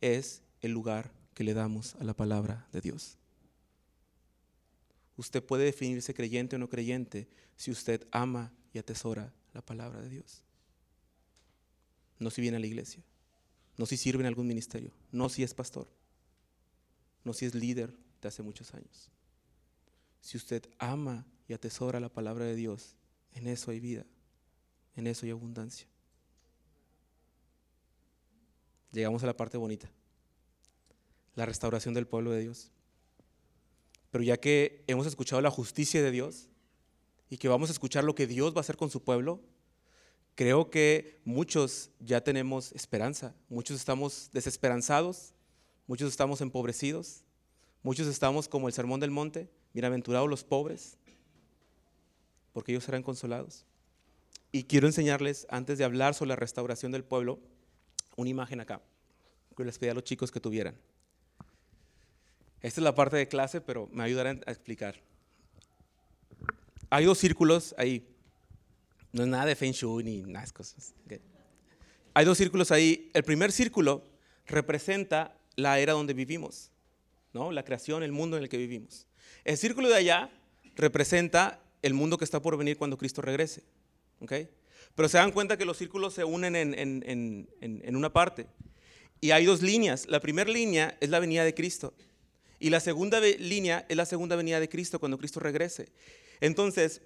[0.00, 3.18] es el lugar que le damos a la palabra de Dios.
[5.18, 10.08] Usted puede definirse creyente o no creyente si usted ama y atesora la palabra de
[10.08, 10.44] Dios.
[12.20, 13.02] No si viene a la iglesia,
[13.76, 15.88] no si sirve en algún ministerio, no si es pastor,
[17.24, 19.10] no si es líder de hace muchos años.
[20.20, 22.94] Si usted ama y atesora la palabra de Dios,
[23.32, 24.06] en eso hay vida,
[24.94, 25.88] en eso hay abundancia.
[28.92, 29.90] Llegamos a la parte bonita,
[31.34, 32.70] la restauración del pueblo de Dios.
[34.10, 36.48] Pero ya que hemos escuchado la justicia de Dios
[37.30, 39.40] y que vamos a escuchar lo que Dios va a hacer con su pueblo,
[40.34, 45.34] creo que muchos ya tenemos esperanza, muchos estamos desesperanzados,
[45.86, 47.24] muchos estamos empobrecidos,
[47.82, 50.96] muchos estamos como el sermón del monte, bienaventurados los pobres,
[52.52, 53.66] porque ellos serán consolados.
[54.50, 57.38] Y quiero enseñarles, antes de hablar sobre la restauración del pueblo,
[58.16, 58.80] una imagen acá,
[59.56, 60.76] que les pedí a los chicos que tuvieran.
[62.60, 64.96] Esta es la parte de clase, pero me ayudarán a explicar.
[66.90, 68.06] Hay dos círculos ahí.
[69.12, 70.94] No es nada de Feng Shui ni nada de cosas.
[72.14, 73.10] Hay dos círculos ahí.
[73.14, 74.04] El primer círculo
[74.46, 76.70] representa la era donde vivimos,
[77.32, 77.52] ¿no?
[77.52, 79.06] La creación, el mundo en el que vivimos.
[79.44, 80.30] El círculo de allá
[80.74, 83.62] representa el mundo que está por venir cuando Cristo regrese.
[84.94, 88.46] Pero se dan cuenta que los círculos se unen en, en una parte.
[89.20, 90.06] Y hay dos líneas.
[90.08, 91.94] La primera línea es la venida de Cristo.
[92.58, 95.92] Y la segunda línea es la segunda venida de Cristo cuando Cristo regrese.
[96.40, 97.02] Entonces,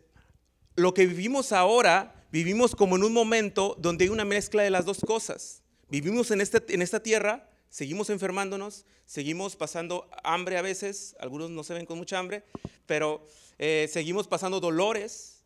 [0.77, 4.85] lo que vivimos ahora, vivimos como en un momento donde hay una mezcla de las
[4.85, 5.63] dos cosas.
[5.89, 11.65] Vivimos en, este, en esta tierra, seguimos enfermándonos, seguimos pasando hambre a veces, algunos no
[11.65, 12.45] se ven con mucha hambre,
[12.87, 13.23] pero
[13.59, 15.43] eh, seguimos pasando dolores,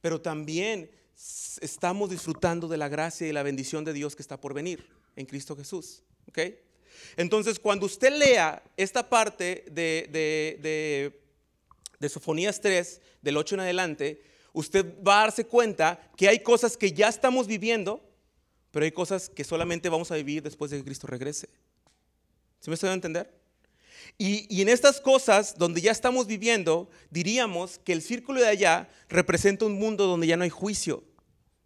[0.00, 0.90] pero también
[1.60, 5.26] estamos disfrutando de la gracia y la bendición de Dios que está por venir en
[5.26, 6.02] Cristo Jesús.
[6.28, 6.58] ¿okay?
[7.16, 11.20] Entonces, cuando usted lea esta parte de, de,
[11.98, 16.76] de, Sofonías 3, del 8 en adelante, usted va a darse cuenta que hay cosas
[16.76, 18.02] que ya estamos viviendo,
[18.70, 21.48] pero hay cosas que solamente vamos a vivir después de que Cristo regrese.
[22.60, 23.46] ¿Se me está dando a entender?
[24.18, 28.88] Y, y, en estas cosas donde ya estamos viviendo, diríamos que el círculo de allá
[29.08, 31.04] representa un mundo donde ya no hay juicio,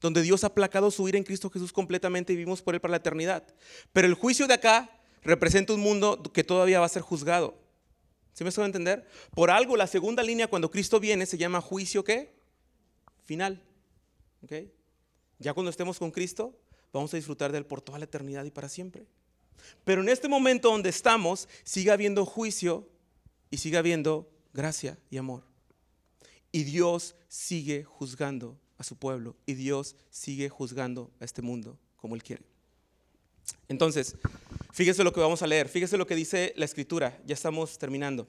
[0.00, 2.92] donde Dios ha placado su ira en Cristo Jesús completamente y vivimos por Él para
[2.92, 3.44] la eternidad.
[3.92, 4.90] Pero el juicio de acá
[5.22, 7.58] representa un mundo que todavía va a ser juzgado.
[8.32, 9.06] ¿Sí me suele entender?
[9.34, 12.34] Por algo, la segunda línea cuando Cristo viene se llama juicio ¿qué?
[13.24, 13.62] Final.
[14.42, 14.72] ¿Okay?
[15.38, 16.56] Ya cuando estemos con Cristo,
[16.92, 19.06] vamos a disfrutar de Él por toda la eternidad y para siempre.
[19.84, 22.88] Pero en este momento donde estamos, sigue habiendo juicio
[23.50, 25.44] y sigue habiendo gracia y amor.
[26.52, 32.14] Y Dios sigue juzgando a su pueblo y Dios sigue juzgando a este mundo como
[32.14, 32.42] Él quiere.
[33.68, 34.16] Entonces,
[34.72, 38.26] fíjese lo que vamos a leer, fíjese lo que dice la escritura, ya estamos terminando.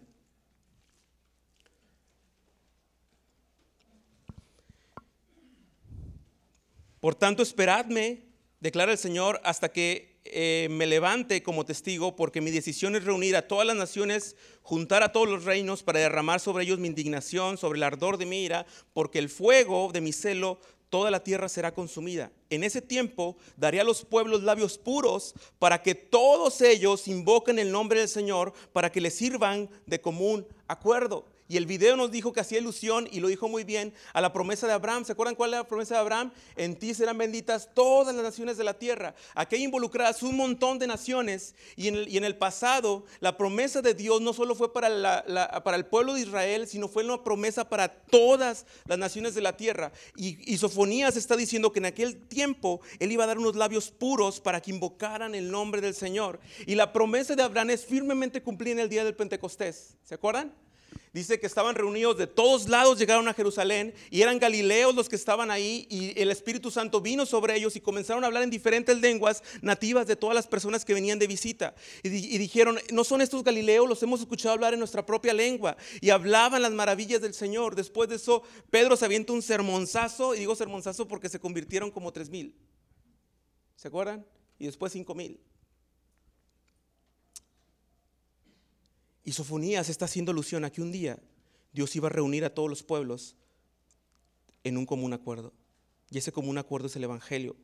[6.99, 8.25] Por tanto, esperadme,
[8.60, 13.36] declara el Señor, hasta que eh, me levante como testigo, porque mi decisión es reunir
[13.36, 17.58] a todas las naciones, juntar a todos los reinos para derramar sobre ellos mi indignación,
[17.58, 20.60] sobre el ardor de mi ira, porque el fuego de mi celo
[20.91, 22.32] toda la tierra será consumida.
[22.49, 27.71] En ese tiempo daré a los pueblos labios puros para que todos ellos invoquen el
[27.71, 31.25] nombre del Señor, para que les sirvan de común acuerdo.
[31.51, 34.31] Y el video nos dijo que hacía ilusión, y lo dijo muy bien, a la
[34.31, 35.03] promesa de Abraham.
[35.03, 36.31] ¿Se acuerdan cuál era la promesa de Abraham?
[36.55, 39.15] En ti serán benditas todas las naciones de la tierra.
[39.35, 41.53] Aquí involucradas un montón de naciones.
[41.75, 45.25] Y en el, pasado, la promesa de Dios no solo fue para,
[45.61, 49.57] para el pueblo de Israel, sino fue una promesa para todas las naciones de la
[49.57, 49.91] tierra.
[50.15, 53.91] Y, y Sofonías está diciendo que en aquel tiempo Él iba a dar unos labios
[53.91, 56.39] puros para que invocaran el nombre del Señor.
[56.65, 59.97] Y la promesa de Abraham es firmemente cumplida en el día del Pentecostés.
[60.05, 60.53] ¿Se acuerdan?
[61.13, 65.17] Dice que estaban reunidos de todos lados, llegaron a Jerusalén y eran galileos los que
[65.17, 68.97] estaban ahí y el Espíritu Santo vino sobre ellos y comenzaron a hablar en diferentes
[69.01, 71.75] lenguas nativas de todas las personas que venían de visita.
[72.01, 76.12] Y, dijeron, no son estos galileos, los hemos escuchado hablar en nuestra propia lengua y
[76.12, 77.75] hablaban las maravillas del Señor.
[77.75, 82.13] Después de eso, Pedro se avienta un sermonzazo y digo sermonzazo porque se convirtieron como
[82.13, 82.56] tres mil.
[83.75, 84.25] ¿Se acuerdan?
[84.58, 85.41] Y después cinco mil.
[89.23, 91.19] Y Sofonías está haciendo alusión a que un día
[91.73, 93.36] Dios iba a reunir a todos los pueblos
[94.63, 95.53] en un común acuerdo.
[96.10, 97.55] Y ese común acuerdo es el Evangelio.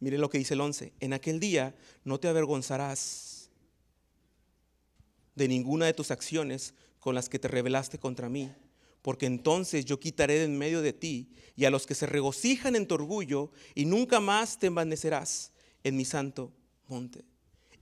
[0.00, 0.92] Mire lo que dice el 11.
[1.00, 3.50] En aquel día no te avergonzarás
[5.34, 8.52] de ninguna de tus acciones con las que te rebelaste contra mí,
[9.02, 12.76] porque entonces yo quitaré de en medio de ti y a los que se regocijan
[12.76, 15.52] en tu orgullo y nunca más te envanecerás
[15.84, 16.52] en mi santo
[16.88, 17.24] monte.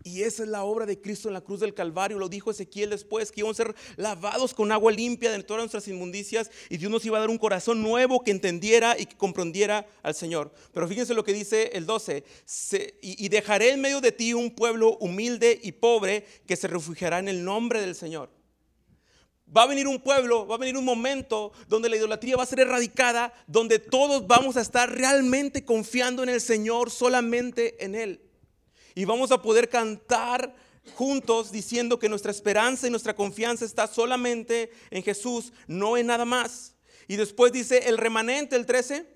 [0.07, 2.17] Y esa es la obra de Cristo en la cruz del Calvario.
[2.17, 5.89] Lo dijo Ezequiel después, que íbamos a ser lavados con agua limpia de todas nuestras
[5.89, 9.85] inmundicias y Dios nos iba a dar un corazón nuevo que entendiera y que comprendiera
[10.05, 10.53] al Señor.
[10.73, 12.23] Pero fíjense lo que dice el 12.
[13.03, 17.27] y, dejaré en medio de ti un pueblo humilde y pobre que se refugiará en
[17.27, 18.31] el nombre del Señor.
[19.55, 22.47] Va a venir un pueblo, va a venir un momento donde la idolatría va a
[22.47, 28.21] ser erradicada, donde todos vamos a estar realmente confiando en el Señor, solamente en Él
[28.97, 30.57] y vamos a poder cantar
[30.95, 36.25] juntos diciendo que nuestra esperanza y nuestra confianza está solamente en Jesús, no en nada
[36.25, 36.75] más.
[37.07, 39.07] Y después dice el remanente, el 13,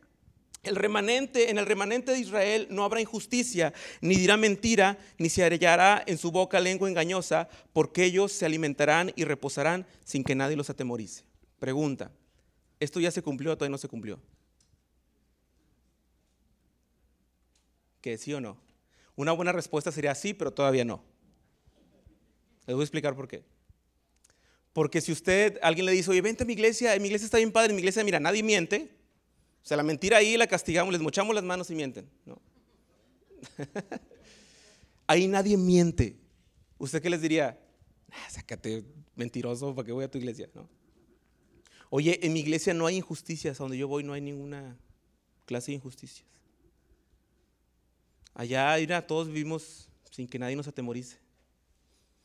[0.64, 3.72] el remanente, en el remanente de Israel no habrá injusticia,
[4.02, 9.14] ni dirá mentira, ni se hallará en su boca lengua engañosa, porque ellos se alimentarán
[9.16, 11.24] y reposarán sin que nadie los atemorice.
[11.58, 12.10] Pregunta,
[12.80, 14.20] ¿esto ya se cumplió o todavía no se cumplió?
[18.02, 18.69] ¿Que sí o no?
[19.20, 21.04] Una buena respuesta sería sí, pero todavía no.
[22.66, 23.44] Les voy a explicar por qué.
[24.72, 27.52] Porque si usted, alguien le dice, oye, vente a mi iglesia, mi iglesia está bien
[27.52, 28.96] padre, mi iglesia, mira, nadie miente.
[29.62, 32.08] O sea, la mentira ahí la castigamos, les mochamos las manos y mienten.
[35.06, 36.16] ahí nadie miente.
[36.78, 37.60] ¿Usted qué les diría?
[38.10, 40.48] Ah, sácate, mentiroso, ¿para qué voy a tu iglesia?
[41.90, 44.78] Oye, en mi iglesia no hay injusticias, a donde yo voy no hay ninguna
[45.44, 46.24] clase de injusticias.
[48.34, 51.18] Allá, todos vivimos sin que nadie nos atemorice.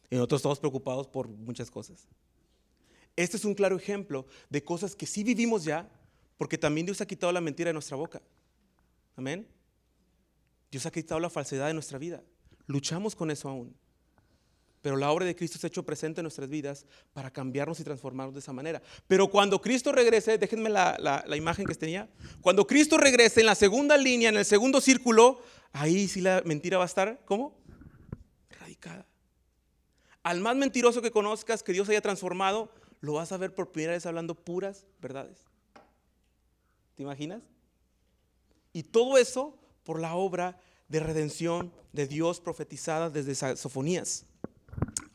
[0.09, 2.07] Y nosotros estamos preocupados por muchas cosas.
[3.15, 5.89] Este es un claro ejemplo de cosas que sí vivimos ya,
[6.37, 8.21] porque también Dios ha quitado la mentira de nuestra boca.
[9.15, 9.47] Amén.
[10.69, 12.21] Dios ha quitado la falsedad de nuestra vida.
[12.67, 13.75] Luchamos con eso aún.
[14.86, 17.83] Pero la obra de Cristo se ha hecho presente en nuestras vidas para cambiarnos y
[17.83, 18.83] transformarnos de esa manera.
[19.07, 22.07] Pero cuando Cristo regrese, déjenme la, imagen que tenía.
[22.39, 25.41] Cuando Cristo regrese en la segunda línea, en el segundo círculo,
[25.73, 27.57] ahí sí la mentira va a estar, ¿cómo?
[28.59, 29.07] Radicada.
[30.21, 32.71] Al más mentiroso que conozcas, que Dios haya transformado,
[33.01, 35.39] lo vas a ver por primera vez hablando puras verdades.
[36.93, 37.41] ¿Te imaginas?
[38.71, 40.59] Y todo eso por la obra
[40.89, 44.25] de redención de Dios profetizada desde Sofonías.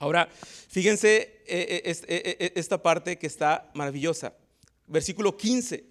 [0.00, 0.30] Ahora,
[0.68, 4.34] fíjense eh, eh, eh, esta parte que está maravillosa.
[4.86, 5.84] Versículo 15.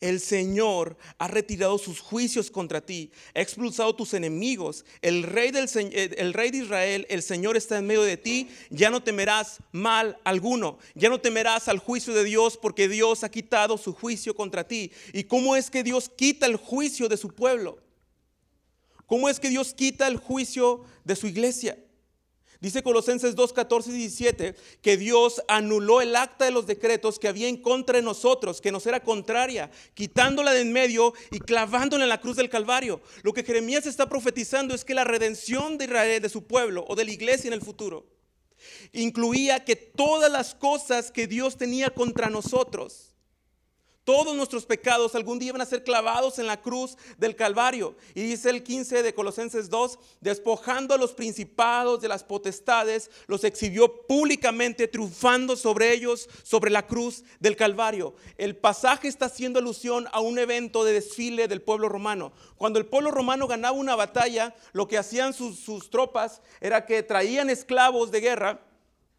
[0.00, 4.84] El Señor ha retirado sus juicios contra ti, ha expulsado tus enemigos.
[5.00, 8.48] El rey, del, el rey de Israel, el Señor está en medio de ti.
[8.68, 10.78] Ya no temerás mal alguno.
[10.96, 14.90] Ya no temerás al juicio de Dios porque Dios ha quitado su juicio contra ti.
[15.12, 17.78] ¿Y cómo es que Dios quita el juicio de su pueblo?
[19.06, 21.78] ¿Cómo es que Dios quita el juicio de su iglesia?
[22.64, 27.28] Dice Colosenses 2, 14 y 17 que Dios anuló el acta de los decretos que
[27.28, 32.04] había en contra de nosotros, que nos era contraria, quitándola de en medio y clavándola
[32.04, 33.02] en la cruz del Calvario.
[33.22, 36.96] Lo que Jeremías está profetizando es que la redención de Israel, de su pueblo o
[36.96, 38.06] de la iglesia en el futuro,
[38.94, 43.13] incluía que todas las cosas que Dios tenía contra nosotros,
[44.04, 47.96] todos nuestros pecados algún día van a ser clavados en la cruz del Calvario.
[48.14, 53.44] Y dice el 15 de Colosenses 2, despojando a los principados de las potestades, los
[53.44, 58.14] exhibió públicamente, triunfando sobre ellos, sobre la cruz del Calvario.
[58.36, 62.32] El pasaje está haciendo alusión a un evento de desfile del pueblo romano.
[62.56, 67.02] Cuando el pueblo romano ganaba una batalla, lo que hacían sus, sus tropas era que
[67.02, 68.60] traían esclavos de guerra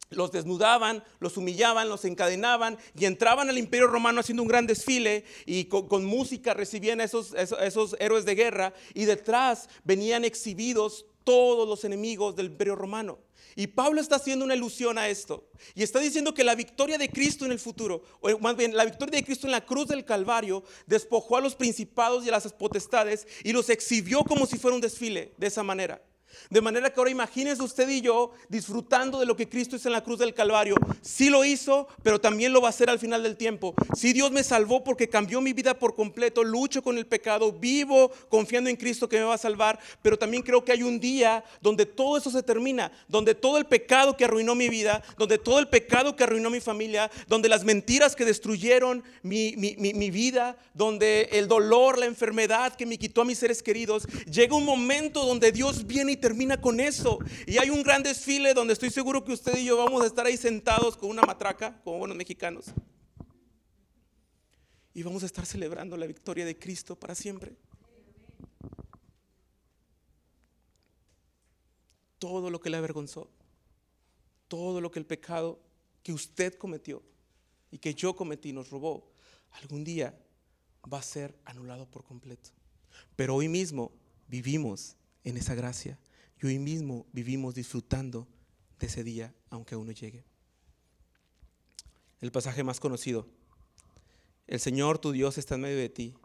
[0.09, 5.25] los desnudaban, los humillaban, los encadenaban y entraban al imperio romano haciendo un gran desfile
[5.45, 11.83] y con, música recibían esos, esos, héroes de guerra y detrás venían exhibidos todos los
[11.83, 13.19] enemigos del imperio romano.
[13.57, 15.49] Y Pablo está haciendo una ilusión a esto.
[15.75, 18.83] Y está diciendo que la victoria de Cristo en el futuro, o más bien la
[18.83, 22.51] victoria de Cristo en la cruz del Calvario, despojó a los principados y a las
[22.51, 26.01] potestades y los exhibió como si fuera un desfile de esa manera.
[26.49, 29.93] De manera que ahora imagínense usted y yo disfrutando de lo que Cristo hizo en
[29.93, 30.75] la cruz del Calvario.
[31.01, 33.73] Sí lo hizo, pero también lo va a hacer al final del tiempo.
[33.95, 38.11] Sí Dios me salvó porque cambió mi vida por completo, lucho con el pecado, vivo
[38.29, 41.43] confiando en Cristo que me va a salvar, pero también creo que hay un día
[41.61, 45.59] donde todo eso se termina, donde todo el pecado que arruinó mi vida, donde todo
[45.59, 51.29] el pecado que arruinó mi familia, donde las mentiras que destruyeron mi, mi vida, donde
[51.31, 55.51] el dolor, la enfermedad que me quitó a mis seres queridos, llega un momento donde
[55.51, 57.19] Dios viene y termina con eso.
[57.45, 60.25] Y hay un gran desfile donde estoy seguro que usted y yo vamos a estar
[60.25, 62.65] ahí sentados con una matraca, como buenos mexicanos.
[64.91, 67.55] Y vamos a estar celebrando la victoria de Cristo para siempre.
[72.17, 73.29] Todo lo que le avergonzó,
[74.47, 75.59] todo lo que el pecado
[76.01, 77.03] que usted cometió
[77.69, 79.11] y que yo cometí nos robó,
[79.51, 80.17] algún día
[80.91, 82.49] va a ser anulado por completo.
[83.15, 83.91] Pero hoy mismo
[84.27, 85.99] vivimos en esa gracia
[86.41, 88.27] y hoy mismo vivimos disfrutando
[88.79, 90.23] de ese día, aunque aún no llegue.
[92.21, 93.27] El pasaje más conocido.
[94.47, 96.15] El Señor tu Dios está en medio de ti.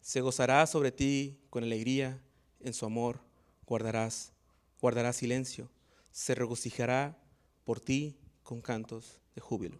[0.00, 2.22] Se gozará sobre ti con alegría,
[2.60, 3.20] en su amor
[3.66, 4.32] guardarás,
[4.80, 5.70] guardará silencio.
[6.10, 7.18] Se regocijará
[7.64, 9.78] por ti con cantos de júbilo.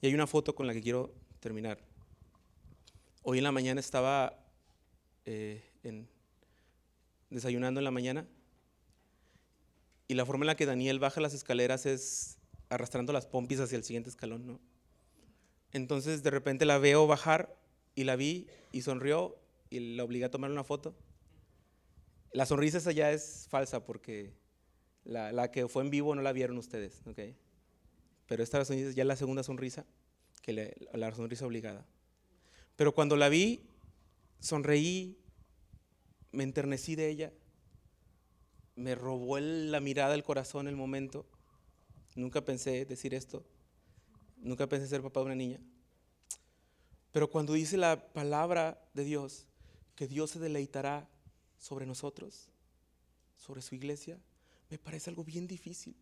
[0.00, 1.78] Y hay una foto con la que quiero terminar.
[3.22, 4.38] Hoy en la mañana estaba
[5.24, 5.62] eh,
[7.28, 8.26] desayunando en la mañana
[10.10, 12.36] y la forma en la que Daniel baja las escaleras es
[12.68, 14.60] arrastrando las pompis hacia el siguiente escalón, ¿no?
[15.70, 17.56] Entonces de repente la veo bajar
[17.94, 19.38] y la vi y sonrió
[19.70, 20.96] y la obligué a tomar una foto.
[22.32, 24.34] La sonrisa esa ya es falsa porque
[25.04, 27.20] la, que fue en vivo no la vieron ustedes, ¿ok?
[28.26, 29.86] Pero esta sonrisa ya es la segunda sonrisa,
[30.42, 31.86] que la sonrisa obligada.
[32.74, 33.62] Pero cuando la vi,
[34.40, 35.20] sonreí,
[36.32, 37.32] me enternecí de ella,
[38.80, 41.26] me robó la mirada el corazón el momento.
[42.16, 43.44] Nunca pensé decir esto,
[44.38, 45.60] nunca pensé ser papá de una niña.
[47.12, 49.46] Pero cuando dice la palabra de Dios,
[49.94, 51.08] que Dios se deleitará
[51.58, 52.48] sobre nosotros,
[53.36, 54.18] sobre su iglesia,
[54.70, 55.94] me parece algo bien difícil.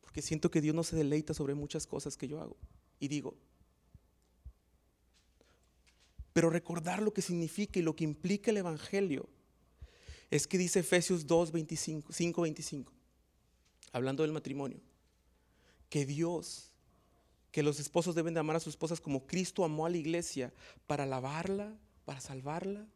[0.00, 2.56] Porque siento que Dios no se deleita sobre muchas cosas que yo hago.
[2.98, 3.36] Y digo,
[6.32, 9.28] pero recordar lo que significa y lo que implica el Evangelio
[10.30, 12.92] es que dice Efesios 2, 25, 5, 25,
[13.92, 14.80] hablando del matrimonio,
[15.88, 16.72] que Dios,
[17.50, 20.52] que los esposos deben de amar a sus esposas como Cristo amó a la iglesia
[20.86, 22.86] para lavarla, para salvarla,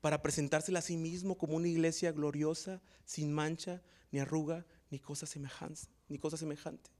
[0.00, 3.80] para presentársela a sí mismo como una iglesia gloriosa, sin mancha,
[4.10, 6.90] ni arruga, ni cosa semejante, ni cosa semejante.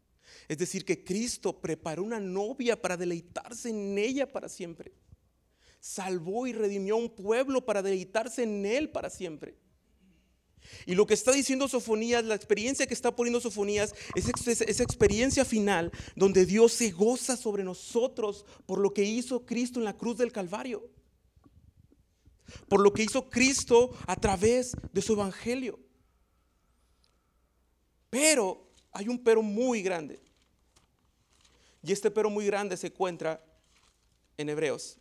[0.48, 4.92] Es decir, que Cristo preparó una novia para deleitarse en ella para siempre
[5.82, 9.56] salvó y redimió a un pueblo para deleitarse en él para siempre.
[10.86, 15.44] Y lo que está diciendo Sofonías, la experiencia que está poniendo Sofonías, es esa experiencia
[15.44, 20.18] final donde Dios se goza sobre nosotros por lo que hizo Cristo en la cruz
[20.18, 20.88] del Calvario.
[22.68, 25.78] Por lo que hizo Cristo a través de su evangelio.
[28.10, 30.20] Pero hay un pero muy grande.
[31.82, 33.44] Y este pero muy grande se encuentra
[34.36, 34.98] en Hebreos.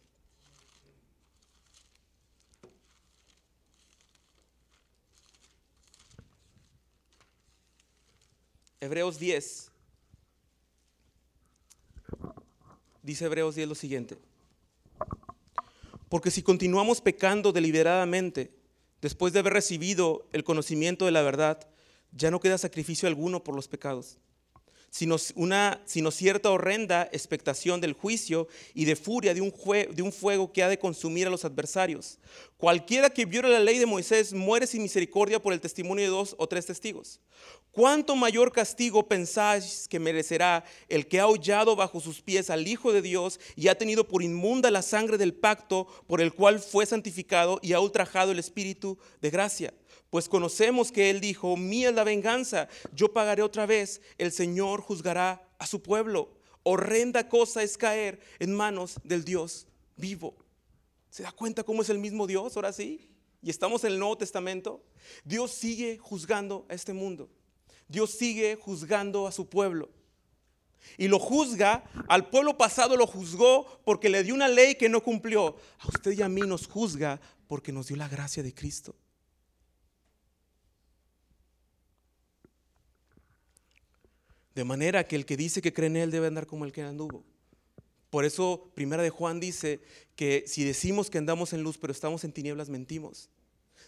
[8.83, 9.69] Hebreos 10.
[13.03, 14.17] Dice Hebreos 10 lo siguiente.
[16.09, 18.51] Porque si continuamos pecando deliberadamente,
[18.99, 21.69] después de haber recibido el conocimiento de la verdad,
[22.11, 24.17] ya no queda sacrificio alguno por los pecados
[24.91, 29.53] sino, una, sino cierta horrenda expectación del juicio y de furia de un,
[29.95, 32.19] de un fuego que ha de consumir a los adversarios.
[32.57, 36.35] Cualquiera que viola la ley de Moisés muere sin misericordia por el testimonio de dos
[36.37, 37.21] o tres testigos.
[37.71, 42.91] ¿Cuánto mayor castigo pensáis que merecerá el que ha hollado bajo sus pies al Hijo
[42.91, 46.85] de Dios y ha tenido por inmunda la sangre del pacto por el cual fue
[46.85, 49.73] santificado y ha ultrajado el Espíritu de gracia?
[50.09, 54.81] Pues conocemos que Él dijo, mía es la venganza, yo pagaré otra vez, el Señor
[54.81, 56.37] juzgará a su pueblo.
[56.63, 59.65] Horrenda cosa es caer en manos del Dios
[59.95, 60.35] vivo.
[61.09, 63.09] ¿Se da cuenta cómo es el mismo Dios ahora sí?
[63.41, 64.83] Y estamos en el Nuevo Testamento.
[65.23, 67.29] Dios sigue juzgando a este mundo.
[67.91, 69.89] Dios sigue juzgando a su pueblo.
[70.97, 75.03] Y lo juzga, al pueblo pasado lo juzgó porque le dio una ley que no
[75.03, 75.57] cumplió.
[75.79, 78.95] A usted y a mí nos juzga porque nos dio la gracia de Cristo.
[84.55, 86.81] De manera que el que dice que cree en Él debe andar como el que
[86.81, 87.23] anduvo.
[88.09, 89.81] Por eso, primera de Juan dice
[90.15, 93.29] que si decimos que andamos en luz, pero estamos en tinieblas, mentimos.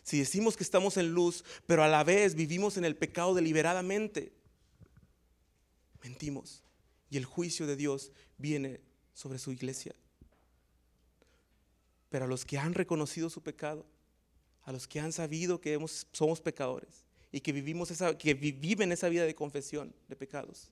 [0.04, 4.34] Si decimos que estamos en luz, pero a la vez vivimos en el pecado deliberadamente,
[6.01, 6.64] mentimos.
[7.10, 8.82] Y el juicio de Dios viene
[9.14, 9.95] sobre su iglesia.
[12.10, 13.86] Pero a los que han reconocido su pecado,
[14.64, 15.80] a los que han sabido que
[16.12, 20.70] somos pecadores, y que, vivimos esa, que viven esa vida de confesión de pecados.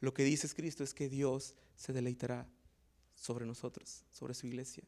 [0.00, 2.46] Lo que dice Cristo es que Dios se deleitará
[3.16, 4.84] sobre nosotros, sobre su iglesia.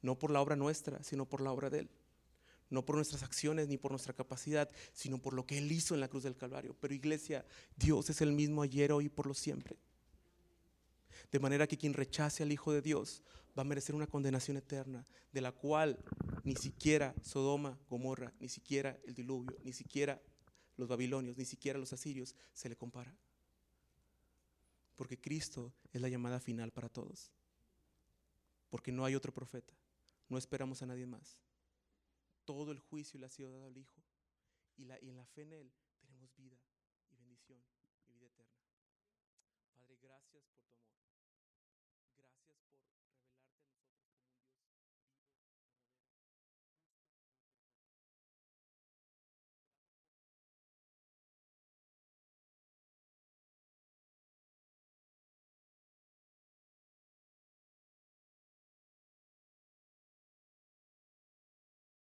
[0.00, 1.90] No por la obra nuestra, sino por la obra de Él.
[2.74, 6.00] No por nuestras acciones ni por nuestra capacidad, sino por lo que Él hizo en
[6.00, 6.76] la cruz del Calvario.
[6.80, 7.46] Pero iglesia,
[7.76, 9.76] Dios es el mismo ayer, hoy y por lo siempre.
[11.30, 13.22] De manera que quien rechace al Hijo de Dios
[13.56, 16.00] va a merecer una condenación eterna, de la cual
[16.42, 20.20] ni siquiera Sodoma, Gomorra, ni siquiera el diluvio, ni siquiera
[20.76, 23.16] los babilonios, ni siquiera los asirios se le compara.
[24.96, 27.30] Porque Cristo es la llamada final para todos.
[28.68, 29.72] Porque no hay otro profeta.
[30.28, 31.38] No esperamos a nadie más.
[32.44, 34.02] Todo el juicio le ha sido dado al Hijo.
[34.76, 35.72] y, la, y en la fe en Él